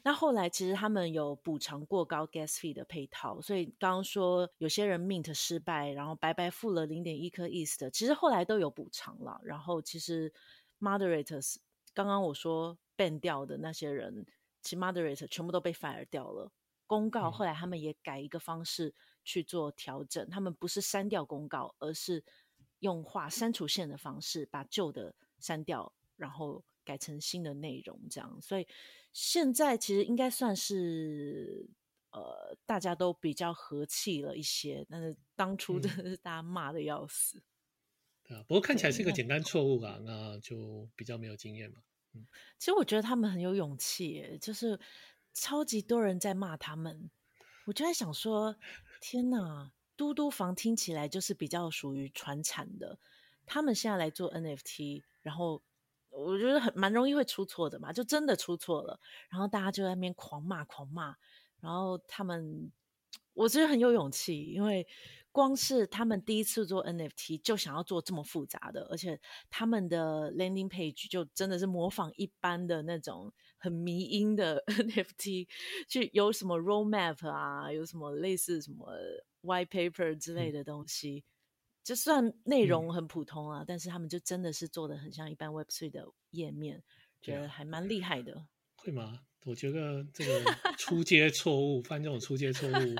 [0.03, 9.39] 那后来其实他们有补偿过高 gas fee 的配套，所以刚刚说有些人 mint 失败，然后白白付了零点一颗 east，，其实后来都有补偿了。
[9.43, 10.33] 然后其实
[10.79, 11.55] moderators
[11.93, 12.77] 刚刚我说。
[12.97, 14.25] Ban 掉的那些人，
[14.61, 16.51] 其 moderator 全部都被 fire 掉了。
[16.87, 22.23] 公告后来他们也改一个方式去做调整，嗯、他们不是删掉公告，而是
[22.79, 28.39] 用画删除线的方式把旧的删掉，然后改成新的内容，这样。
[28.39, 28.67] 所以
[29.11, 31.67] 现在其实应该算是
[32.11, 37.39] 呃大家都比较和气了一些，但是当初真的是大家骂的要死。
[37.39, 37.43] 嗯、
[38.25, 41.81] 对啊，不过看起来是一个简单错误啊，那就比较没有经验嘛。
[42.57, 44.79] 其实我觉得他们很有勇气，就是
[45.33, 47.09] 超级多人在骂他们，
[47.65, 48.55] 我就在想说，
[49.01, 52.97] 天哪，嘟嘟房听起来就是比较属于传产的，
[53.45, 55.61] 他们现在来做 NFT，然后
[56.09, 58.99] 我觉得很蛮容易会出错的嘛，就真的出错了，
[59.29, 61.15] 然后大家就在那边狂骂狂骂，
[61.59, 62.71] 然后他们，
[63.33, 64.87] 我觉得很有勇气，因为。
[65.35, 69.19] 光是他们第一次做 NFT 就想要做这么复杂的，而且
[69.49, 75.45] 他们的 landing page 就真的是模仿一般的那种很迷因的 NFT，
[75.89, 78.87] 去有什么 roadmap 啊，有什么类似什么
[79.41, 81.27] white paper 之类的东西，嗯、
[81.83, 86.81] 就算内容很普通啊，嗯、但是他们就真的是做的很像一般 Web3 的页面，
[87.21, 88.47] 觉得还蛮厉害的。
[88.77, 89.19] 会吗？
[89.43, 90.41] 我觉得这个
[90.77, 92.95] 出街错误，犯这种出街错误，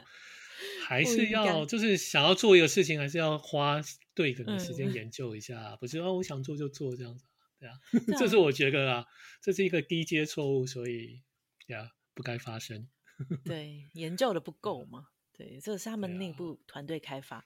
[0.85, 3.81] 还是要就是想要做一个事情，还是要花
[4.13, 7.25] 对等的时间研究一下，嗯、不是哦，我想做就做这样子。
[7.59, 7.75] 对啊，
[8.19, 9.05] 这是我觉得啊，
[9.41, 11.23] 这是一个低阶错误，所以
[11.67, 12.87] 呀，不该发生。
[13.43, 15.07] 对，研究的不够嘛？
[15.33, 17.37] 对，这是他们内部团队开发。
[17.37, 17.45] 啊、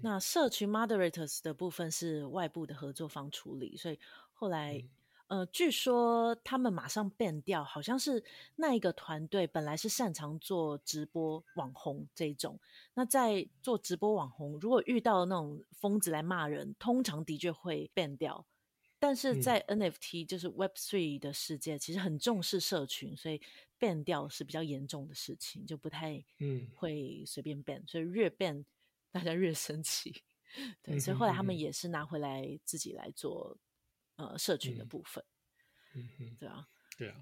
[0.00, 3.98] 那社群 moderators 的部分是外部的合作方处理，所以
[4.32, 4.88] 后来、嗯、
[5.28, 8.24] 呃，据说他们马上变掉，好像是
[8.56, 12.58] 那一个团队本来是擅长做直播网红这一种，
[12.94, 18.44] 那在做直播网红，如果遇到那种疯子来骂人，通常的确会变掉。
[19.00, 23.40] 但是在 NFT、嗯、就是 Web Three 的世界，其实很重视社群，所以
[23.78, 28.64] ban 掉是比较严重的事情，就不太嗯会随便 ban，所以越 ban
[29.12, 30.24] 大家越生气。
[30.82, 33.58] 对，嗯、所以后来他们也是拿回来自己来做、嗯、
[34.18, 35.24] 呃社群的部分。
[35.96, 37.16] 嗯嗯，对啊，对啊，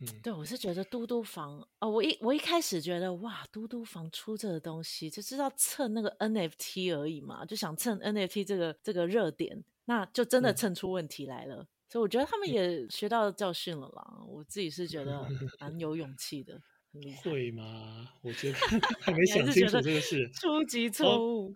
[0.00, 9.64] 嗯，对，我是觉得嘟嘟房哦，我一我一开始觉得哇，嘟嘟房出这个东西就知道蹭那个 NFT 而已嘛，就想蹭 NFT 这个这个热点。
[9.84, 14.16] 那就真的蹭出问题来了，嗯、所以我觉得他们也学到教训了啦。
[14.18, 15.26] 嗯、我自己是觉得
[15.58, 16.60] 蛮有勇气的。
[17.22, 18.06] 会吗？
[18.20, 18.58] 我觉得
[19.00, 20.28] 还没想清楚这个事。
[20.34, 21.54] 初级错误、哦，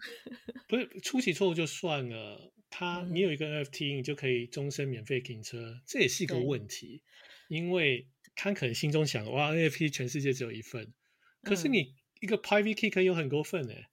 [0.66, 2.52] 不是初级错误就算了。
[2.72, 7.02] 他，你有一个 NFT，你就可以终身免费停车，嗯、这也是一个问题。
[7.48, 10.94] 因为他可能心中想，哇，NFT 全世界只有一份，
[11.42, 13.88] 可是你一个 private key 可以有很多份诶。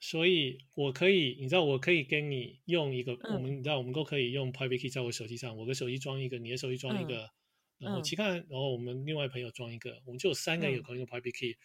[0.00, 7.30] 所以，我可以，你知道，我可以跟你用一个，嗯、我们你知道，我们都可以用 private key 在我手机上，我的手机装一个，你的手机装一个，嗯、
[7.86, 11.56] 然后其他，然后我们另外朋友装一个，我们就有三个人有可能用 private key，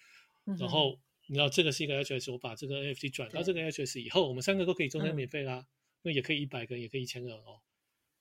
[0.45, 5.65] 嗯、然后你知道这个是一个 HOS，我把这个 NFT 转到这个 HOS 以后，我们三个都可以终身免费啦，嗯、
[6.03, 7.61] 那也可以一百个，也可以一千个哦。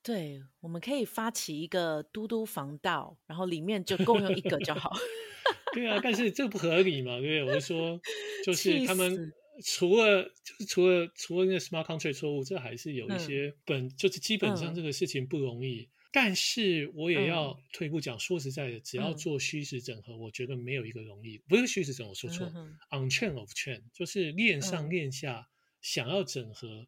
[0.01, 4.91] 对，我们可以发起一个嘟嘟防盗，然后里面就共用一个就好。
[5.73, 7.19] 对啊，但是这不合理嘛？
[7.19, 7.55] 对不对？
[7.55, 8.01] 我是说，
[8.43, 9.31] 就是他们。
[9.63, 15.81] 除了就是除了除了那个 smart contract 错误，这还是有一些本、嗯、就是基本上这个事情不容易。
[15.81, 21.37] 嗯、但是我也要退一步讲，嗯、说实在的，只要做虚实整合，嗯、我觉得没有一个容易。
[21.47, 25.47] 不是虚实整合，我说错、嗯、，on chain of chain，就是链上链下
[25.81, 26.87] 想要整合。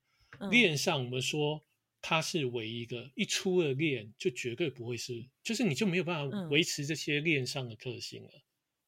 [0.52, 1.64] 链、嗯、上我们说
[2.02, 8.30] 它是唯一一个，一出了链就绝对不会是，就是你就没有办法维持这些链上的特性了。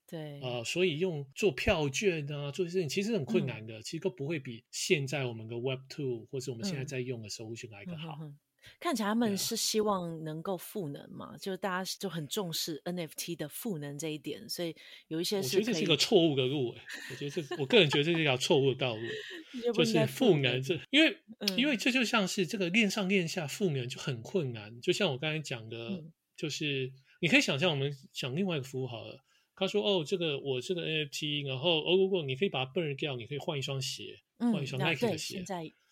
[0.06, 0.40] 对。
[0.42, 8.18] 啊、呃，所以用做票券啊，做这些事情其实很困难的，嗯、其实都不会比现在我们的 Web Two 或者我们现在在用的 solution 来得好。
[8.22, 8.38] 嗯嗯嗯、
[8.80, 14.76] 看起来他们是希望能够赋能嘛，啊、就是大家就很重视 NFT 的赋能这一点，所以
[15.08, 15.48] 有一些是。
[15.48, 19.02] 我觉得这是一个错误的路，哎，我觉得这，我个人觉得这是一条错误的道路，
[19.74, 26.92] 就是赋能这，因为、嗯、因为这就像是这个链上链下赋能就很困难，就像我刚才讲的，嗯、就是
[27.22, 29.24] 你可以想象，我们想另外一个服务好了。
[29.60, 35.44] 他说：“哦，这个我这个 NFT，然后哦，如果你可以把它 burn 掉，你可以换一双鞋，嗯、换一双 Nike 的鞋。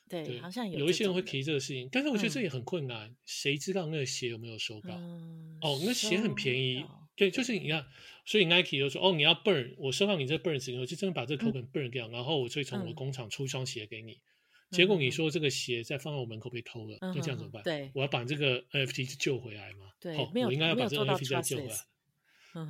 [0.08, 3.10] 对，对好像有有一些人会提这个事情，但是我觉得这也很困难。
[3.10, 4.96] 嗯、谁知道那个鞋有没有收到？
[4.96, 7.86] 嗯、哦，那鞋很便宜，到对，就是你看，
[8.26, 14.14] 所以 Nike 就说：哦，你要 burn，我收到你这 burn 之后，就真的把这个 token burn 掉，嗯、然后我就从我工厂出一双鞋给你。
[14.14, 17.64] 嗯、结果你说这个鞋再放在我门口被偷了，那、嗯、这样怎么办？
[17.64, 19.92] 对，我要把这个 NFT 救回来嘛？
[20.00, 21.76] 对，哦、我应该要把这个 NFT 再救回来。”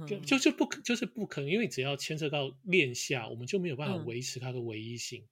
[0.08, 5.24] 就就是不可，就是不可能，因为只要牵涉到链下，我们就没有办法维持它的唯一性。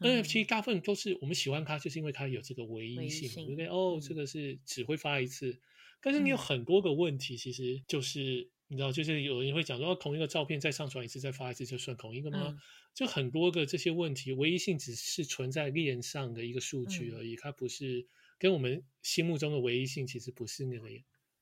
[0.00, 3.66] 嗯、NFT 大部分都是我们喜欢它，就是因为它有这个唯一性，对不对？
[3.66, 5.60] 哦，这个是只会发一次，
[6.00, 12.48] 但是你有很多个问题，其实就是你知道，就是有人会讲说，同一个照片再上传一次，再发一次，就算同一个吗？
[12.48, 12.58] 嗯、
[12.94, 18.06] 就很多个这些问题，唯一性只是存在链上的一个数据而已，它不是
[18.38, 20.88] 跟我们心目中的唯一性其实不是那个，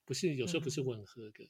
[0.04, 1.48] 不是有时候不是吻合的。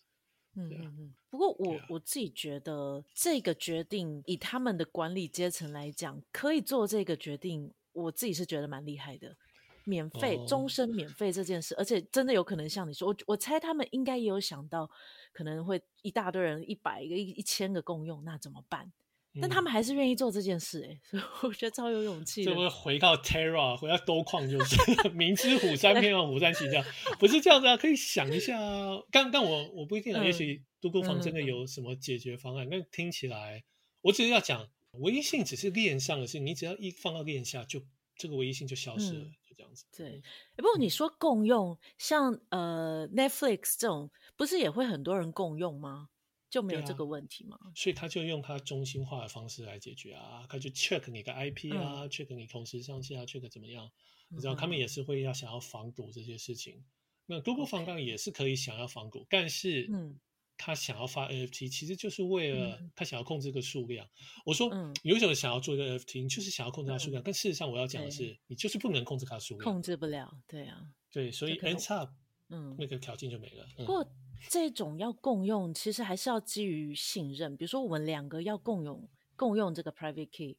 [0.59, 9.37] 嗯嗯嗯，不过我、啊、我自己觉得这个决定以他们的管理阶层来讲，可以做这个决定，我自己是觉得蛮厉害的。
[9.85, 14.91] 免费、终身免费这件事，哦、而且真的有可能像你说，我我猜他们应该也有想到，
[15.33, 18.93] 可能会一大堆人一百个、一一千个共用，那怎么办？
[19.41, 22.45] 但他们还是愿意做这件事，哎， 所以我觉得超有勇气。
[22.45, 24.77] 就会回到 Terra，回到多矿，就是
[25.11, 26.85] 明知虎山偏往虎山行，这样
[27.19, 27.77] 不是这样子啊？
[27.77, 28.99] 可以想一下啊。
[29.11, 32.69] 但但我我不一定啊，也许独孤房真的有什么解决方案。
[32.71, 33.65] 那、嗯、听起来，
[34.03, 37.83] 我只是要讲唯一性，只是链上的事，你只要一放到链下，就
[38.17, 39.85] 这个唯一性就消失了，嗯、就这样子。
[39.97, 40.23] 对，
[40.57, 44.11] 不过你说共用，像呃 Netflix 这种。
[44.37, 46.11] 不是也会很多人共用吗？
[46.51, 47.57] 就没有这个问题嘛？
[47.61, 53.91] 啊、所以他就用他中心化的方式来解决啊，他就 check 你的 IP 啊、嗯、，check 你同时上线啊，check 怎么样？
[54.31, 56.75] 你知道他们也是会要想要防堵这些事情。
[56.77, 56.85] 嗯、
[57.27, 60.19] 那 Google 防盗也是可以想要防堵但是嗯
[60.61, 64.05] 他想要发 NFT，其实就是为了他想要控制个数量。
[64.07, 64.11] 嗯、
[64.47, 70.37] 我说，嗯、有种想要做一个 NFT，你就是想要控制它数量，嗯、但事实上我要讲的是，你就是不能控制它数量，控制不了。
[70.49, 72.11] 对啊，对，所以 NCHUB
[72.49, 73.69] 嗯，那个条件就没了。
[73.77, 74.11] 不过、嗯。
[74.49, 77.57] 这种要共用，其实还是要基于信任。
[77.57, 80.57] 比如说，我们两个要共用共用这个 private key，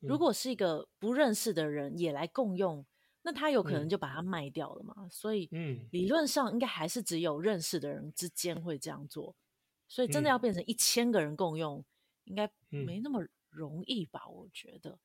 [0.00, 2.84] 如果是一个不认识的人也来共用，
[3.22, 4.94] 那他有可能就把它卖掉了嘛。
[4.98, 5.48] 嗯、所以，
[5.90, 9.34] 理论上应该还是只有认识的人之间会这样做。
[9.88, 11.84] 所以，真的要变成一千个人共用，
[12.24, 14.28] 应该没那么容易吧？
[14.28, 14.98] 我觉得，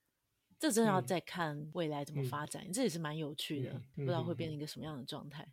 [0.60, 2.68] 这真的要再看未来怎么发展。
[2.68, 5.48] 嗯、这也是蛮有趣的，不知道会变成一个什么样的状态。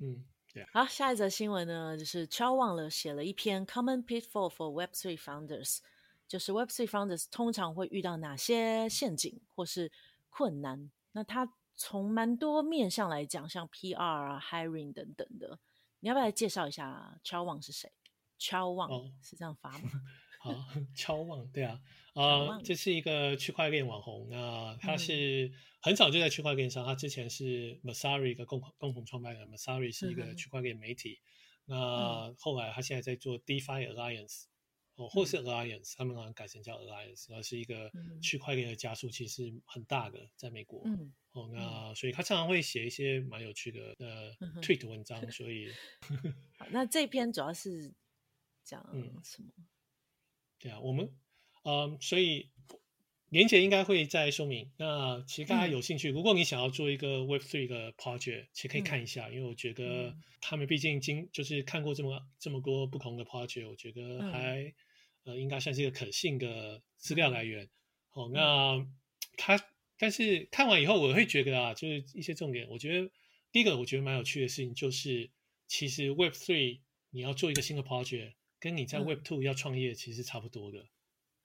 [0.00, 0.24] 嗯。
[0.72, 5.78] 好，下一则新闻呢，就是超忘了写了一篇 Common Pitfall for Web3 Founders，
[6.26, 9.92] 就是 Web3 Founders 通常会遇到哪些陷阱或是
[10.30, 10.90] 困难？
[11.12, 15.58] 那他从蛮多面向来讲，像 PR 啊、Hiring 等等的，
[16.00, 17.92] 你要不要来介绍一下超忘是谁？
[18.38, 19.90] 超忘、哦、是这样发吗？
[20.54, 21.80] 好， 超旺，对啊。
[22.14, 31.20] 啊，这是一个区块链网红，那他是很早就在区块链上，他之前是 Messari 一个共共同创办人，Messari 是一个区块链媒体，
[31.66, 34.44] 那后来他现在在做 DeFi Alliance，
[34.94, 37.92] 哦，或是 Alliance，他们好像改成叫 Alliance，那是一个
[38.22, 40.82] 区块链的加速器是很大的，在美国，
[41.32, 41.94] 哦，那。
[41.94, 45.68] 所以他常常会写一些蛮有趣的呃 tweet 文章， 所以，
[46.56, 47.92] 好，那这篇主要是
[48.64, 48.82] 讲
[49.22, 49.50] 什么？
[50.66, 51.08] 对啊，我们。
[51.62, 52.50] 嗯，所以
[53.28, 54.72] 连结应该会再说明。
[54.78, 64.74] 那其实大家有兴趣，嗯、如果你想要做一个 Web Three 的 project，其实可以看一下，嗯、因为我觉得他们毕竟经就是看过这么这么多不同的 project，我觉得还、嗯、
[65.24, 67.64] 呃应该算是一个可信的资料来源。
[67.64, 67.70] 嗯、
[68.14, 68.86] 哦，那
[69.36, 69.64] 他
[69.98, 72.68] 但是看完以后，我会觉得啊，就是一些重点。
[72.68, 73.10] 我觉得
[73.52, 75.30] 第一个我觉得蛮有趣的事情就是，
[75.68, 78.34] 其实 Web Three 你要做一个新的 project，
[78.66, 80.84] 跟你在 Web Two 要创业其实差不多的。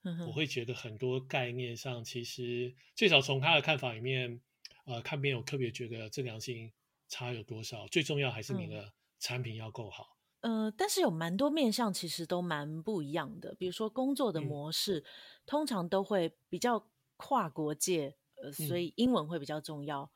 [0.02, 4.40] 嗯我会觉得很多概念上，其实最少从他的看法里面，
[4.86, 6.72] 呃，看没有特别觉得这两性
[7.06, 7.86] 差有多少。
[7.86, 10.16] 最重要还是你的产品要够好。
[10.40, 13.54] 嗯、呃，但是有蛮多面向其实都蛮不一样的。
[13.54, 15.04] 比如说工作的模式，嗯、
[15.46, 16.84] 通常都会比较
[17.16, 20.02] 跨国界，呃，所以英文会比较重要。
[20.02, 20.10] 嗯、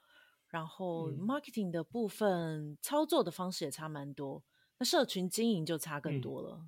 [0.49, 4.43] 然后 marketing 的部分，嗯、操作的方式也差蛮多。
[4.79, 6.61] 那社群经营就差更多了。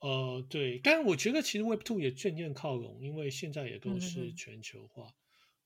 [0.00, 5.08] 嗯呃，对，但我觉得其实 Web Two 也渐渐靠拢，因为现在也都是全球化。
[5.08, 5.14] 嗯、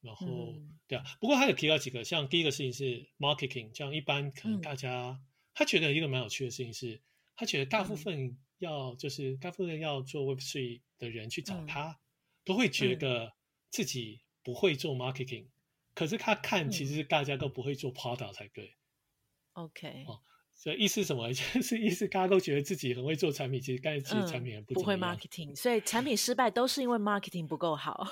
[0.00, 7.02] 然后，嗯、对啊，不过他有提到几个，像第一个事情是 marketing，这样一般可能大家、嗯、他觉得一个蛮有趣的事情是，
[7.36, 11.96] 他觉得大部分要、嗯、就是大部分要做 Web Three 的人去找他，嗯、
[12.44, 13.34] 都会觉得
[13.70, 15.50] 自己不会做 marketing，、嗯、
[15.94, 18.74] 可是他看其实大家都不会做 product 才对。
[19.52, 20.04] OK。
[20.06, 20.20] 哦
[20.62, 21.26] 所以意思是什么？
[21.34, 28.06] 就是意思，大家都觉得自己很会做产品，其实但是其实产品很不、嗯、不会 marketing，所以产品失败都是因为 marketing 不够好。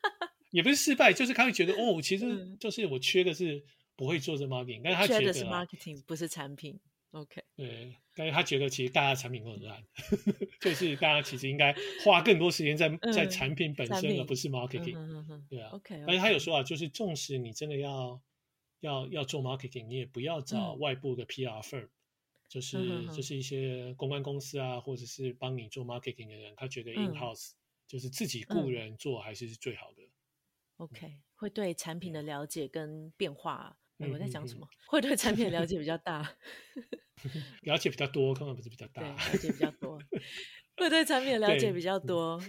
[0.52, 3.64] 也不是失败，就是他会觉得哦，其实就是我缺的是
[3.96, 6.78] 不会做这 marketing，但是他觉得 marketing，不是产品。
[7.12, 9.82] OK，对，但是他觉得其实大家产品都很烂，
[10.60, 11.74] 就是大家其实应该
[12.04, 14.94] 花更多时间在、嗯、在产品本身，而不是 marketing。
[15.48, 16.02] 对啊，OK.
[16.06, 18.20] 但是他有说啊，就是纵使你真的要。
[18.86, 21.90] 要要做 marketing，你也不要找外部的 PR firm，、嗯、
[22.48, 27.54] 就是、就是一些公关公司啊，或者是帮你做 marketing 的人，他觉得 in house、嗯、
[27.86, 30.02] 就是自己雇人做还是最好的。
[30.76, 34.68] OK，、嗯、会对产品的了解跟变化，嗯、我在讲什么？
[34.86, 36.36] 会对产品的了解比较大，
[37.62, 39.98] 了解比较多，根本不是比较 大，了解比较多。
[40.76, 42.40] 会对产品的了解比较多，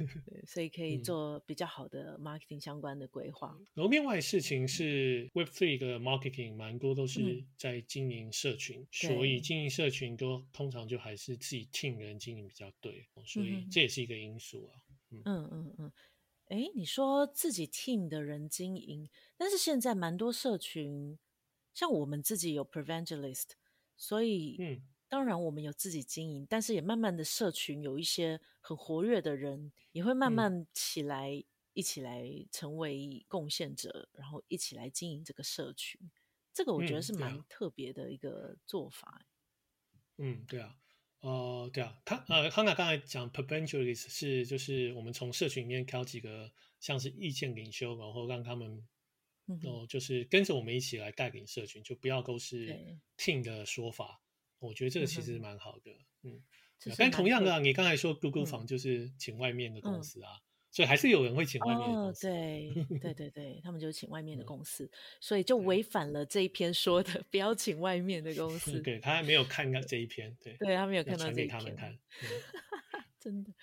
[0.46, 3.56] 所以可以做比较好的 marketing 相关的规划。
[3.76, 14.82] 然后另外事情是 Web Three 的 marketing 蛮多都是在经营社群，嗯、所以经营社群都通常就还是自己 team 人经营比较对，所以这也是一个因素啊。
[15.12, 15.92] 嗯嗯嗯，
[16.48, 19.08] 哎、嗯，你说自己 team 的人经营，
[19.38, 21.20] 但是现在蛮多社群，
[21.74, 23.52] 像我们自己有 Prevangelist，
[23.96, 24.82] 所以嗯。
[25.16, 36.12] 当然，我们有自己经营，但是也慢慢的社群有一些很活跃的人，也会慢慢起来，嗯、一起来成为贡献者，然后一起来经营这个社群。
[36.52, 39.26] 这个我觉得是蛮特别的一个做法。
[40.18, 40.76] 嗯，对啊，
[41.22, 46.52] 呃，对啊，他呃，康娜刚才讲 perpetualist 是就是我们从社群里面挑几个
[46.82, 48.86] 像是意见领袖，然后让他们
[49.64, 52.68] 哦、呃，就是跟着我们一起来带领社群，就不要都是
[53.16, 54.22] team 的说法。
[54.66, 55.92] 我觉得这个其实蛮好的，
[56.24, 56.32] 嗯。
[56.34, 56.42] 嗯
[56.98, 60.42] 但同样的、啊，你刚才说 Google 房就是请外面的公司啊。
[60.70, 62.28] 所以还是有人会请外面的公司。
[62.28, 64.90] 哦，对对 对对，他们就请外面的公司，嗯、
[65.22, 68.82] 所以就违反了这一篇说的不要请外面的公 司。
[68.82, 71.50] 对，他还没有看到这一篇，对，对他没有看到这一篇。
[71.50, 71.98] 传给他们看，
[73.18, 73.54] 真的。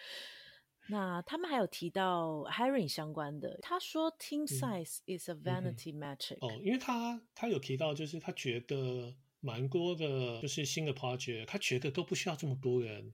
[0.88, 6.38] 那他们还有提到 hiring 相关的，他说 team size is a vanity metric。
[6.40, 9.14] 哦，因为他他有提到，就是他觉得
[9.44, 13.12] 蛮多的，就是新的 project，他觉得都不需要这么多人，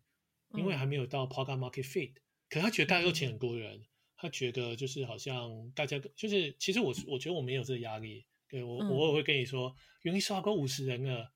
[0.55, 2.13] 因为还没有到 product market fit。
[2.51, 11.33] 可他觉得大家都请很多人，嗯、他觉得就是好像大家就是其实我我觉得我没有这个压力，对我、嗯、我偶尔会跟你说，云一刷够五十人了，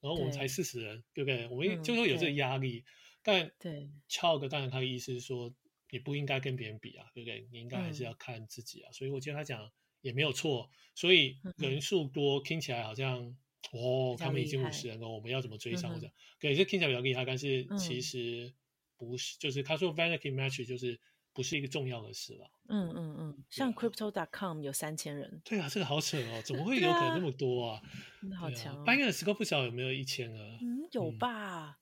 [0.00, 1.48] 然后我们才四十人，对，对不对？
[1.48, 2.84] 我们就会有这个压力，嗯、
[3.22, 3.88] 但对。
[4.08, 5.54] 翘哥当然他的意思是说，
[5.90, 7.46] 你不应该跟别人比啊，对不对？
[7.52, 9.70] 你应该还是要看自己啊，嗯、所以我觉得他讲
[10.00, 11.80] 也没有错，所以人。
[11.80, 13.36] 数多、嗯、听起来好像
[13.74, 15.98] 哦，他们已经五十人了，我们要怎么追上？
[16.00, 18.46] 这样对，这听起来比较厉害，但是其实。
[18.46, 18.54] 嗯
[18.96, 20.98] 不是，就是他说 vanity metric 就是
[21.32, 22.48] 不是一个重要的事了。
[22.68, 25.42] 嗯嗯嗯，像 crypto.com 有三千人。
[25.44, 27.82] 对啊，这个好扯哦，怎么 会有可能那么多啊？
[28.20, 28.84] 真的好强哦。
[28.86, 30.38] Binance 不知道有没有一千个？
[30.62, 31.80] 嗯，有吧。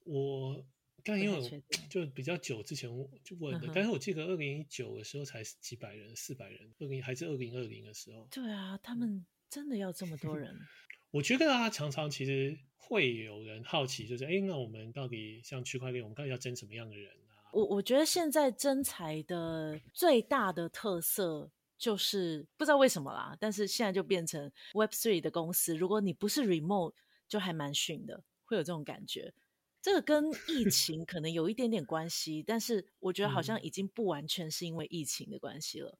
[0.00, 0.66] 我
[1.04, 2.90] 但因为就比较久之前
[3.22, 8.26] 就问的，但是我记得二零一九的时候才几百人，四百人，二零还是二零二零的时候。
[8.28, 10.52] 对啊，他们真的要这么多人？
[11.14, 17.38] 我觉得啊，常常其实会有人好奇，就是哎，那我们到底像区块链，我们到底要争什么样的人啊？
[17.52, 21.48] 我我觉得现在征才的最大的特色
[21.78, 26.94] 就是不知道为什么啦，但是现在就变成 Web Three 的公司，如果你不是 Remote，
[27.28, 29.32] 就还蛮逊的，会有这种感觉。
[29.80, 35.96] 这个跟疫 情可能有一点点关系，但是我觉得好像已经不完全是因为疫情的关系了。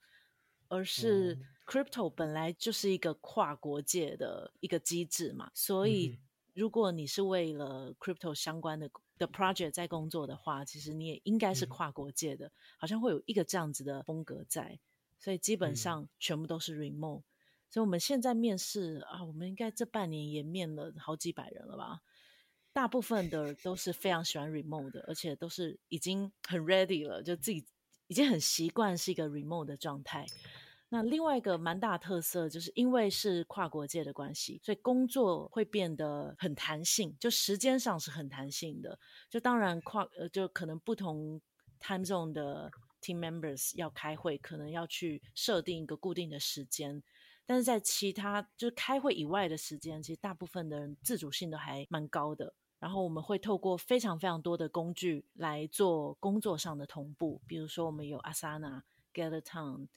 [0.68, 6.18] 而是 crypto 本来就是一个跨国界的一个机制嘛，所以
[6.52, 14.78] 如果你是为了 crypto 相关的的 project 在工作的话，其实你也应该是跨国界的，好像会有一个这样子的风格在，
[15.18, 17.22] 所以基本上全部都是 remote。
[17.70, 22.00] 所以我们现在面试啊，我们应该这半年也面了好几百人了吧，
[22.72, 27.64] 大部分的都是非常喜欢 remote 的，而且都是已经很 ready 了，就自己
[28.06, 30.26] 已经很习惯是一个 remote 的状态。
[30.90, 38.96] 那另外一个蛮大特色，就是因为是跨国界的关系，所以工作会变得很弹性，就时间上是很弹性的。
[39.28, 41.40] 就当然跨呃，就可能不同
[41.80, 42.70] time zone 的
[43.00, 47.02] team members 要开会，可能要去设定一个固定的时间，
[47.44, 52.54] 但是在其他就是开会以外的时间，其实大部分的人自主性都还蛮高的。
[52.78, 58.82] 然后我们会透过非常非常多的工具来做工作上的同步，比如说我们有 Asana、
[59.12, 59.88] Gather Town。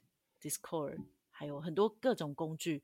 [0.48, 0.98] Discord
[1.30, 2.84] 还有很多各种工具，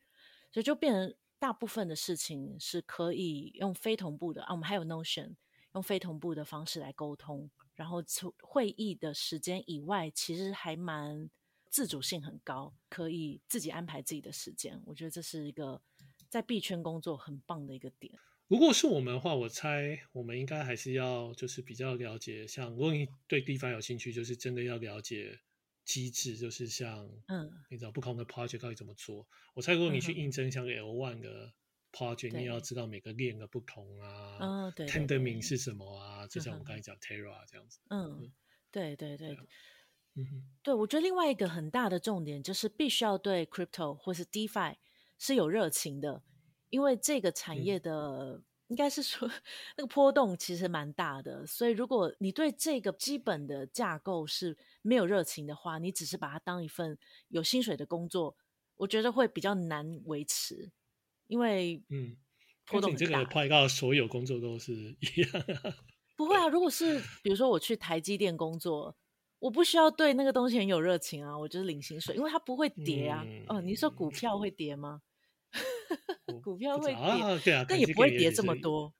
[0.51, 4.53] 所以就变成大部分的事情是可以用非同步的啊。
[4.53, 5.35] 我们还有 Notion，
[5.73, 7.49] 用非同步的方式来沟通。
[7.75, 11.29] 然后从会议的时间以外，其实还蛮
[11.69, 14.79] 自主性很高，可以自己安排自己的时间。
[14.85, 15.81] 我觉得这是一个
[16.29, 18.13] 在币圈工作很棒的一个点。
[18.47, 25.39] 如果是我们的话，我猜我们应该还是要就是比较了解，像如果你对 DeFi 有兴趣，就是真的要了解。
[25.85, 29.27] 机制就是像，嗯，你知道不同的 project 到底怎么做？
[29.53, 31.53] 我猜如果你去应征像 L one 的
[31.91, 36.25] project，你也要知道每个链的不同啊，哦，对，Tendermint 是什么啊？
[36.27, 38.31] 就像我们刚才讲 Terra 这样子，嗯，
[38.71, 39.37] 对对对，
[40.15, 44.75] 嗯哼，对，我觉得另外一个很大的重点就是必须要对 crypto 或是 DeFi
[45.17, 46.23] 是有热情的，
[46.69, 48.41] 因为这个产业的。
[48.73, 49.29] 应该是说，
[49.77, 56.97] 那个波动其实蛮大的，所以如果你对这个基本的架构是没有热情的话，你只是把它当一份
[57.27, 58.35] 有薪水的工作，
[58.77, 60.71] 我觉得会比较难维持，
[61.27, 62.17] 因为嗯，
[62.65, 62.91] 波动。
[62.91, 65.29] 你这个派到所有工作都是一样
[65.61, 65.75] 啊？
[66.15, 68.97] 不会啊，如果是 比如说我去台积电工作，
[69.37, 73.23] 我不需要对那个东西很有热情啊，我就是领薪水，因为它不会跌啊。
[73.23, 75.03] 嗯、哦，你说股票会跌吗？
[76.43, 78.93] 股票会跌，啊对啊，但也不会跌这么多。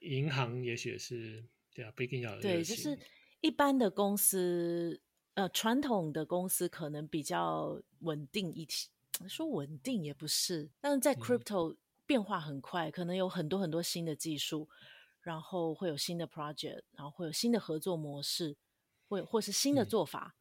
[0.00, 1.44] 银行也许是
[1.74, 2.98] 对啊，不一定要对，就是
[3.40, 5.00] 一般的公司，
[5.34, 8.88] 呃，传统的公司可能比较稳定一些。
[9.28, 14.68] 说稳定也不是，但是在 crypto 变化很快，嗯、可能有很多很多新的技术，
[15.20, 18.56] 然后会有新的 project，然后会有新的合作模式，
[19.08, 20.36] 会或是新的做法。
[20.36, 20.38] 嗯、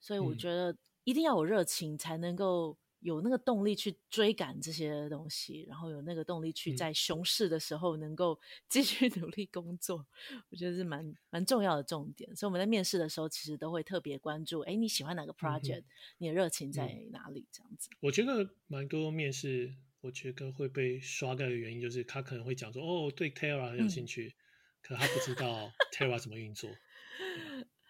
[0.00, 2.76] 所以我觉得一定要有热情才能够。
[3.06, 8.36] 有那个动力去追赶这些东西，然后有那个动力去在熊市的时候能够
[8.68, 12.34] 继续努力工作，嗯、我觉得是蛮蛮重要的重点。
[12.34, 15.84] 所以我们在面试的时候，其实都会特别关注，哎，你喜欢哪个 project？、嗯、
[16.18, 17.46] 你的热情在哪里？
[17.52, 17.90] 这样子。
[18.00, 24.34] 我觉得蛮多面试，我觉得会被刷掉的原因就是他可能会讲说，哦，对 Terra 很有兴趣，嗯、
[24.82, 26.68] 可他不知道 Terra 怎么运作。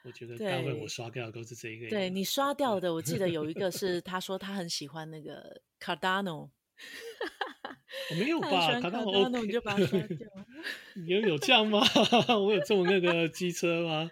[0.06, 1.88] 我觉得大部分我刷掉的都是这一个。
[1.88, 6.50] 对你刷掉的，我记得有一个是 他说他很喜欢那个 Cardano。
[8.10, 8.78] 我没有吧？
[8.80, 10.28] 卡达诺你就把它刷掉。
[11.06, 11.80] 有有这样吗？
[12.38, 14.08] 我有中那个机车吗？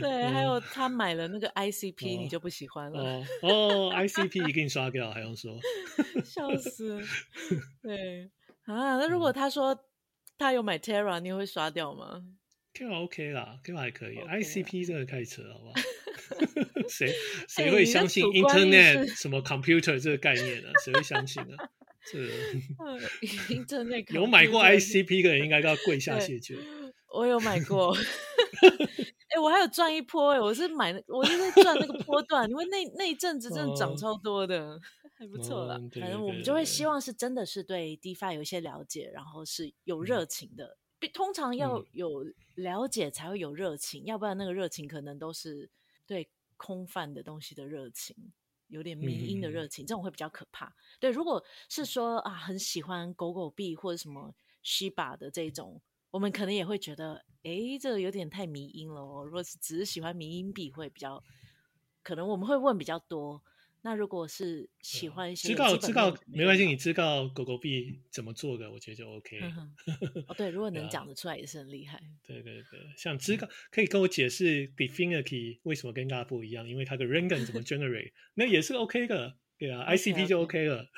[0.00, 3.02] 对，还有他买了那个 ICP，你就不喜欢了。
[3.02, 5.58] 哦哦，ICP 给你刷掉，还用说？
[6.24, 7.02] 笑死！
[7.82, 8.30] 对
[8.64, 9.76] 啊，那如果他说
[10.38, 12.22] 他有买 Terra，你会刷掉吗
[12.76, 14.16] ？Terra OK 啦，Terra 还可以。
[14.18, 15.74] ICP 这个开车好不好？
[16.88, 17.12] 谁
[17.48, 20.68] 谁会相信 Internet 什么 Computer 这个概念呢？
[20.84, 21.56] 谁会相信呢？
[22.08, 22.30] 是，
[24.14, 26.56] 有买过 ICP 的人应该都要跪下谢绝。
[27.12, 34.80] 我有买过，哎、欸，我还有赚一波哎、欸，我是买，我是在赚那个波段，因为那那一阵子真的涨超多的，哦、
[35.18, 35.76] 还不错啦。
[35.76, 40.76] 哦、反正我们就会希望是真的是对 DeFi 有一些了解，然后是有热情的。
[41.00, 42.24] 嗯、通常要有
[42.54, 45.70] 了解才会有热情，嗯、要不然那个热情可能都是
[46.06, 48.32] 对空泛的东西的热情。
[48.68, 50.74] 有点迷因的热情，嗯、这种会比较可怕。
[50.98, 54.34] 对，如果是说啊，很喜欢狗狗币或者什么
[54.64, 55.80] Shiba 的这种，
[56.10, 59.24] 我们可能也会觉得，哎，这个有点太迷因了哦。
[59.24, 61.22] 如果是只是喜欢迷因币，会比较
[62.02, 63.40] 可能我们会问比较多。
[63.86, 69.38] 那如果是喜欢一些知道知道没关系，你知道狗狗币怎么做的，我觉得就 OK。
[70.26, 72.02] 哦，对，如果能讲得出来也是很厉害。
[72.26, 79.36] 对对对，像知道可以跟我解释 Definity 为什么跟大家不一样，因为它的 Rangan 怎么 generate，那也是 OK 的。
[79.56, 80.88] 对啊，ICP 就 OK 了。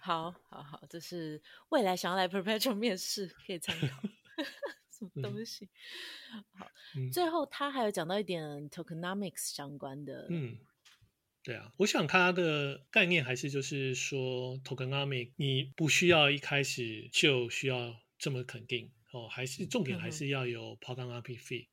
[0.00, 4.00] 好好好，这是未来想要来 Perpetual 面试可以参考
[4.90, 5.68] 什么东西。
[6.58, 6.66] 好，
[7.12, 10.56] 最后他还有讲到一点 Tokenomics 相关的，嗯。
[11.48, 21.68] 对啊，我想它的概念还是就是说，tokenomics 你不需要一开始就需要这么肯定哦，还是重点还是要有 tokenomics fee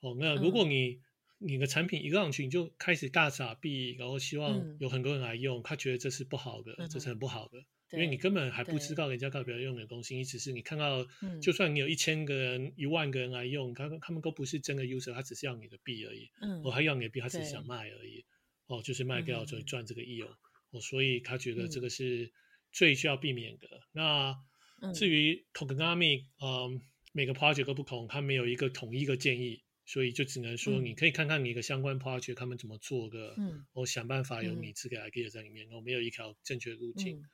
[0.00, 0.14] 哦。
[0.20, 1.00] 那如果你、嗯、
[1.38, 7.58] 你的产品一上去你就开始大撒币，然后希望有很多人来用，嗯、他觉得这是不好的，嗯、这是很不好的，
[7.92, 11.06] 因为你根本还不知道人家到底要用的东西，你只是你看到，
[11.40, 18.22] 就算你有一千个人、一万个人来用，他他们都不是真的 user，他只是要你的币而已，嗯，我还要你的币，他只是想卖而已。
[18.68, 20.34] 哦，就是卖掉就赚这个 yield，
[20.70, 22.32] 哦，所以他觉得这个是
[22.72, 23.68] 最需要避免的。
[23.68, 37.18] 嗯、那至于 tokenomics，嗯，每个 project 都不同，他没有一个统一的建议，所以就只能说你可以看看你的相关 project 他们怎么做的，嗯，我想办法有你这个 idea 在里面，我没有一条正确的路径。
[37.18, 37.24] 嗯、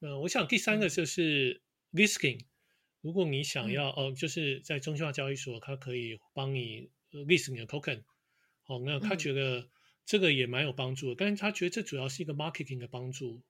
[0.00, 1.62] 那我想第三个就是
[1.92, 2.40] risking
[3.00, 8.02] 如果你想要，哦，就是在中心化交易所，它可以帮你 list 你的 token，
[8.66, 9.70] 哦，那他觉得。
[10.04, 13.42] 这个也蛮有帮助的，但是他觉得这主要是一个 marketing 的帮助，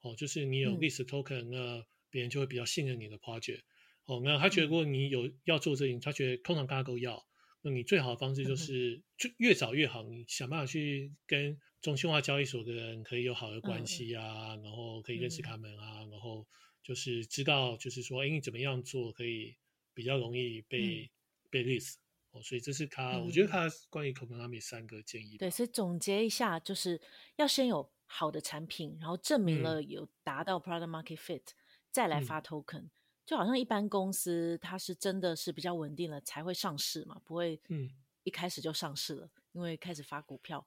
[0.00, 3.60] 哦，就是你有 list token，、嗯、那别人就会比较信任你的 project，
[4.06, 7.26] 哦，那他觉得如果你有要做这个，他觉得通常大家都要，
[7.62, 16.46] 那你最好的方式就是就越早越好，你想办法去跟中心化交易所的人可以有好的关系啊，嗯、然后可以认识他们啊，嗯、然后
[16.82, 19.56] 就是知道就是说，哎，你怎么样做可以
[19.92, 21.08] 比较容易被、嗯、
[21.50, 21.96] 被 list。
[22.32, 25.36] 哦，所以这是他，嗯、我觉得他关于 tokenomics 三个建议。
[25.36, 27.00] 对，所以总结一下，就是
[27.36, 31.54] 要先有好的产品，然后证明了有达到 product market fit，、嗯、
[31.90, 32.88] 再来发 token。
[33.26, 37.90] 就好像一般公司，它是真的是比较稳定了才会上市嘛，不会嗯。
[38.22, 40.66] 一开始就上市了，嗯、因为开始发股票，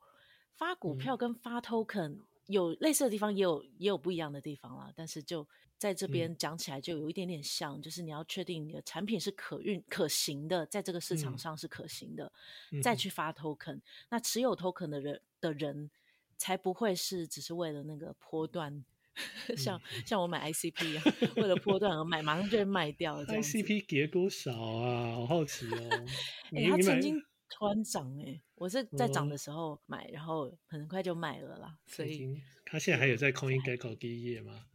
[0.55, 2.17] 发股票跟发 token
[2.47, 5.47] 有类似的地方，也有也有不一样的地方啦，但是就。
[5.75, 12.31] 在这边讲起来就有一点点像，嗯、就是你要确定你的产品是可运可行的，在这个市场上是可行的，
[12.71, 13.73] 嗯、再去发 token。
[13.73, 15.91] 嗯、那持有 token 的人的人
[16.37, 18.71] 才不会是只是为了那个波段，
[19.49, 21.03] 嗯、像像我买 ICP 一样，
[21.35, 23.21] 为了波段而买，马上就会卖掉。
[23.25, 25.15] ICP 跌多少啊？
[25.15, 26.05] 好好奇哦。
[26.55, 31.77] 哎、欸，它曾经突然涨哎、欸，我是在涨的时候买，然后很快就卖了啦。
[31.85, 34.65] 所以他现在还有在 CoinGecko 第一页吗？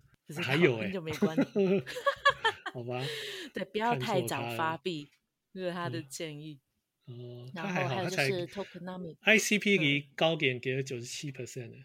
[0.42, 1.82] 还有哎，就没关系，
[2.74, 3.02] 好吧。
[3.54, 5.10] 对，不要太早发币，
[5.54, 6.60] 这是他的建议。
[7.06, 11.76] 哦，然后还有就是 Tokenomics，ICP 离高点给了九十七 percent 的。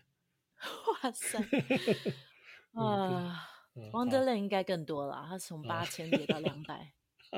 [1.04, 1.40] 哇塞！
[2.76, 3.48] 啊
[3.94, 6.92] ，Wonderland 应该更多了，他从八千跌到两百。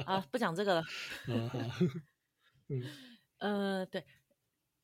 [0.07, 0.83] 啊，不讲这个了。
[1.27, 2.81] 嗯，
[3.37, 4.03] 呃，对，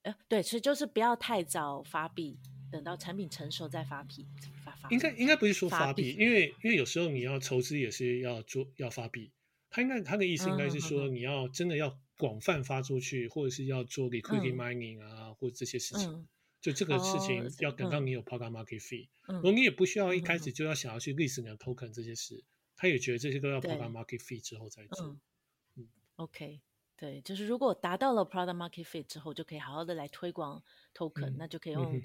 [0.04, 2.40] 呃，对，其实就是不要太早发币。
[2.72, 4.26] 等到产品成熟再发币，
[4.64, 4.96] 发发币。
[4.96, 9.32] 应该应该不是说发币，因为因为有时候你要筹资也是要做要发币。
[9.70, 16.28] 他应该他的意思应该是说你要真的要广泛发出去，或者是要做 liquidity mining 啊，或者这些事情。
[16.62, 22.44] 就这个事情要等到你有 product market Fee，然后你也不需要一开始就要想要去 list 你的 token 这些事，
[22.76, 25.18] 他也觉得这些都要 product market Fee 之后再做。
[25.76, 26.62] 嗯，OK，
[27.02, 30.62] 对，就是如果达到了 product market fit 之后，就可以好好的来推广
[30.94, 32.00] token，那就可以用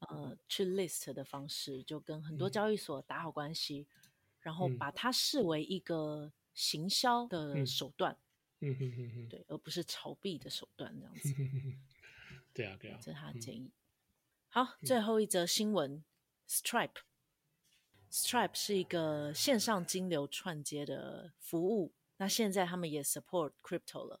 [0.00, 3.86] 呃去 list 的方式，就跟很多交易所打好关系，
[4.40, 8.18] 然后把它视为一个行销的手段。
[8.58, 11.32] 嗯哼哼哼，对，而不是炒币的手段这样子。
[12.52, 13.60] 对啊，对啊，这是他的建议。
[13.60, 13.72] 嗯、
[14.48, 16.02] 好，最后一则新闻
[16.48, 17.02] ，Stripe。
[18.10, 24.20] Stripe 是一个线上金流串接的服务，那现在他们也 support crypto 了。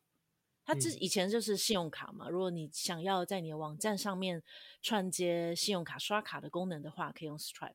[0.72, 4.40] 它之以前就是信用卡嘛，如果你想要在你的网站上面
[4.80, 7.74] 串接信用卡刷卡的功能的话，可以用 Stripe。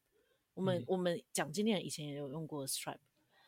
[0.54, 3.00] 我们、嗯、我们讲今天以前也有用过 Stripe，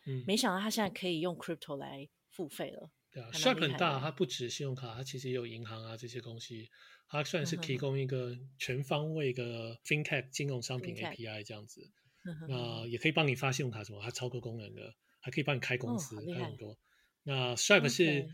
[0.06, 2.92] 嗯，没想到它现在可以用 crypto 来付费了。
[3.10, 6.70] 对啊，Stripe 很大，它不止信用卡，它其实也有银行啊这些东西，
[7.08, 11.90] 它算是提供一个全方位的 FinTech 金融商品 API 这样子。
[12.50, 16.78] 那也可以帮你发信用卡什么，它超多功能的，还可以帮你开公司，还有很多。
[17.24, 18.28] 那 Stripe 是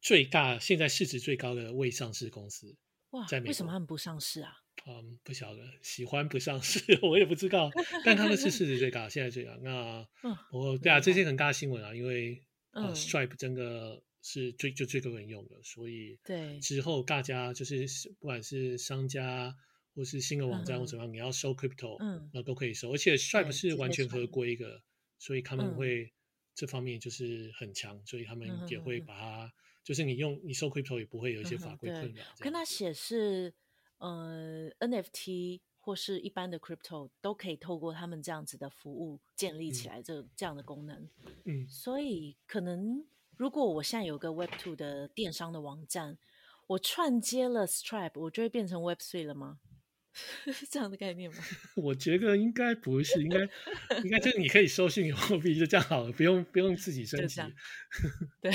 [0.00, 2.76] 最大，现在市值最高的未上市公司。
[3.10, 4.52] 哇，在美国为什么他们不上市啊？
[4.86, 7.70] 嗯，不晓得，喜欢不上市， 我也不知道。
[8.04, 9.52] 但他们是市值最高，现在最高。
[9.62, 10.06] 那
[10.52, 12.42] 我对啊，这些很大新闻啊，因为
[12.72, 14.02] 呃 Stripe 真的。
[14.20, 17.86] 是最就最多人用的，所以对之后大家就是
[18.18, 19.54] 不管是商家
[19.94, 24.82] 或是新的网站或怎么样，嗯、你要收 crypto，嗯，那都可以收，而且 Stripe 是完全合规的，
[25.18, 26.12] 所以他们会
[26.54, 29.52] 这方面就是很强，嗯、所以他们也会把它，嗯、
[29.88, 32.22] 就是你用你收 crypto 也不会有一些法规困扰。
[32.40, 33.54] 跟他写是
[33.96, 41.08] 呃 NFT 或是一般的 crypto 都可以透过他们这样子的服务建立起来这、嗯、这样的功能，
[41.46, 43.06] 嗯，所以可能。
[43.38, 46.18] 如果我现在有个 Web Two 的电商的网站，
[46.66, 49.60] 我串接了 Stripe，我就会变成 Web Three 了吗？
[50.46, 51.36] 是 这样的概念吗？
[51.76, 53.38] 我觉得应该不是，应该
[54.02, 57.40] 应该就是你可以收虚拟货币就这样好了，不用不用自己 升级。
[58.40, 58.50] 对，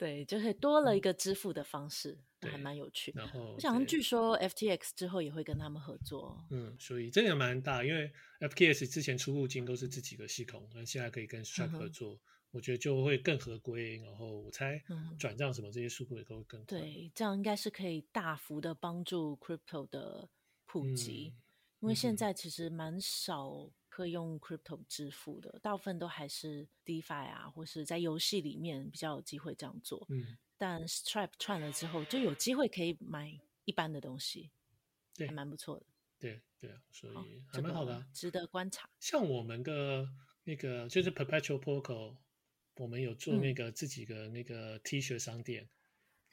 [0.00, 3.12] 对，就是多了一个支付的方式，嗯、还蛮有趣。
[3.14, 6.42] 然后，我想据说 FTX 之后也会跟他们合作。
[6.50, 12.14] 嗯，所以这个蛮大，因为 FTX 之前出入金都是自己的系统，那现在可以跟 Stripe 合作。
[12.14, 12.20] 嗯
[12.52, 14.82] 我觉得就会更合规，然后我猜
[15.16, 16.80] 转账什么这些速度也都会更快。
[16.80, 16.80] 嗯。
[16.80, 20.28] 对，这样应该是可以大幅的帮助 crypto 的
[20.66, 23.70] 普及，嗯、因为现在其实蛮少
[24.00, 30.06] 可以用 crypto 支付的，大部分都还是 DeFi 啊，或是在游戏里面比较有机会这样做。
[30.08, 34.50] 嗯，但 Stripe 串了之后，就有机会可以买一般的东西，
[35.14, 35.86] 对，还蛮不错的。
[36.18, 38.88] 对对啊，所以还蛮好的，啊，值得观察。
[38.98, 40.08] 像我们的
[40.44, 42.16] 那个就是 Perpetual Protocol。
[42.76, 45.68] 我们有做那个自己的那个 T 恤商店，嗯、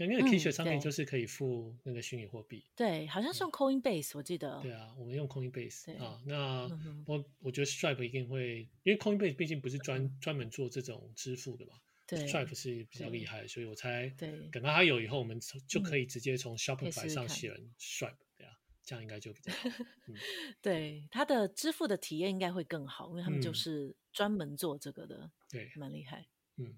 [0.05, 2.63] 那个 T 恤商品就是可以付那个虚拟货币。
[2.75, 4.59] 对，好像是用 Coinbase，、嗯、我记得。
[4.61, 6.21] 对啊，我们用 Coinbase 啊。
[6.25, 6.69] 那
[7.05, 11.73] 我、我觉得 Stripe 一定会，因为 Coinbase 毕竟不是专专门做这种支付的嘛。
[12.05, 15.37] 对，Stripe 是比较厉害，所以我猜，对，等到它有以后，我们
[15.67, 19.69] 就可以直接从 Shopify 上选 Stripe，对啊，这样应该就比较好。
[20.07, 20.15] 嗯、
[20.61, 26.25] 对，它的支付的体验应该会更好，因为他们就是专门做这个的，嗯、对，蛮厉害。
[26.55, 26.77] 嗯，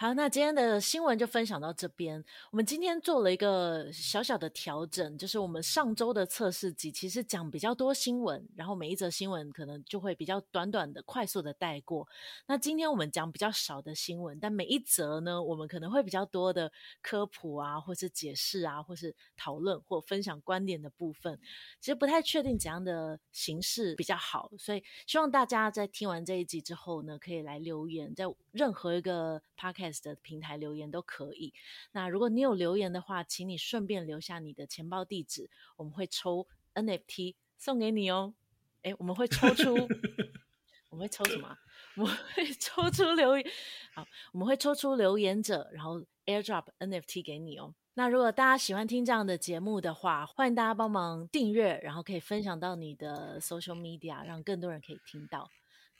[0.00, 2.24] 好，那今天的新闻就分享到这边。
[2.52, 12.06] 我们今天做了一个小小的调整，就是我们上周的测试集其实讲比较多新闻，然后每一则新闻可能就会比较短短的、快速的带过。
[12.46, 16.70] 那今天我们讲比较少的新闻，但每一则呢，我们可能会比较多的
[17.02, 21.36] 科普啊，或是解释啊，或是讨论或分享观点的部分。
[21.80, 31.52] 其实不太确定怎样的形式比较好，所以希望大家在听完这一集之后呢，可以来留言，在任何一个 p o c a s t 的平台留言都可以。
[31.92, 38.34] 那如果你有留言的话，请你顺便留下你的钱包地址，我们会抽 NFT 送给你哦。
[38.82, 39.74] 诶，我们会抽出，
[40.90, 41.56] 我们会抽什么？
[41.96, 43.46] 我们会 抽出留言，
[43.92, 47.74] 好，我们会抽出留言者，然后 airdrop NFT 给你哦。
[47.94, 55.50] 那如果大家喜欢听这样的节目的话，欢迎大家帮忙订阅，然后可以分享到你的 social media，让更多人可以听到。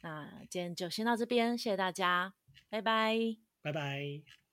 [0.00, 2.32] 那今天就先到这边，谢谢大家，
[2.70, 4.47] 拜拜，拜拜。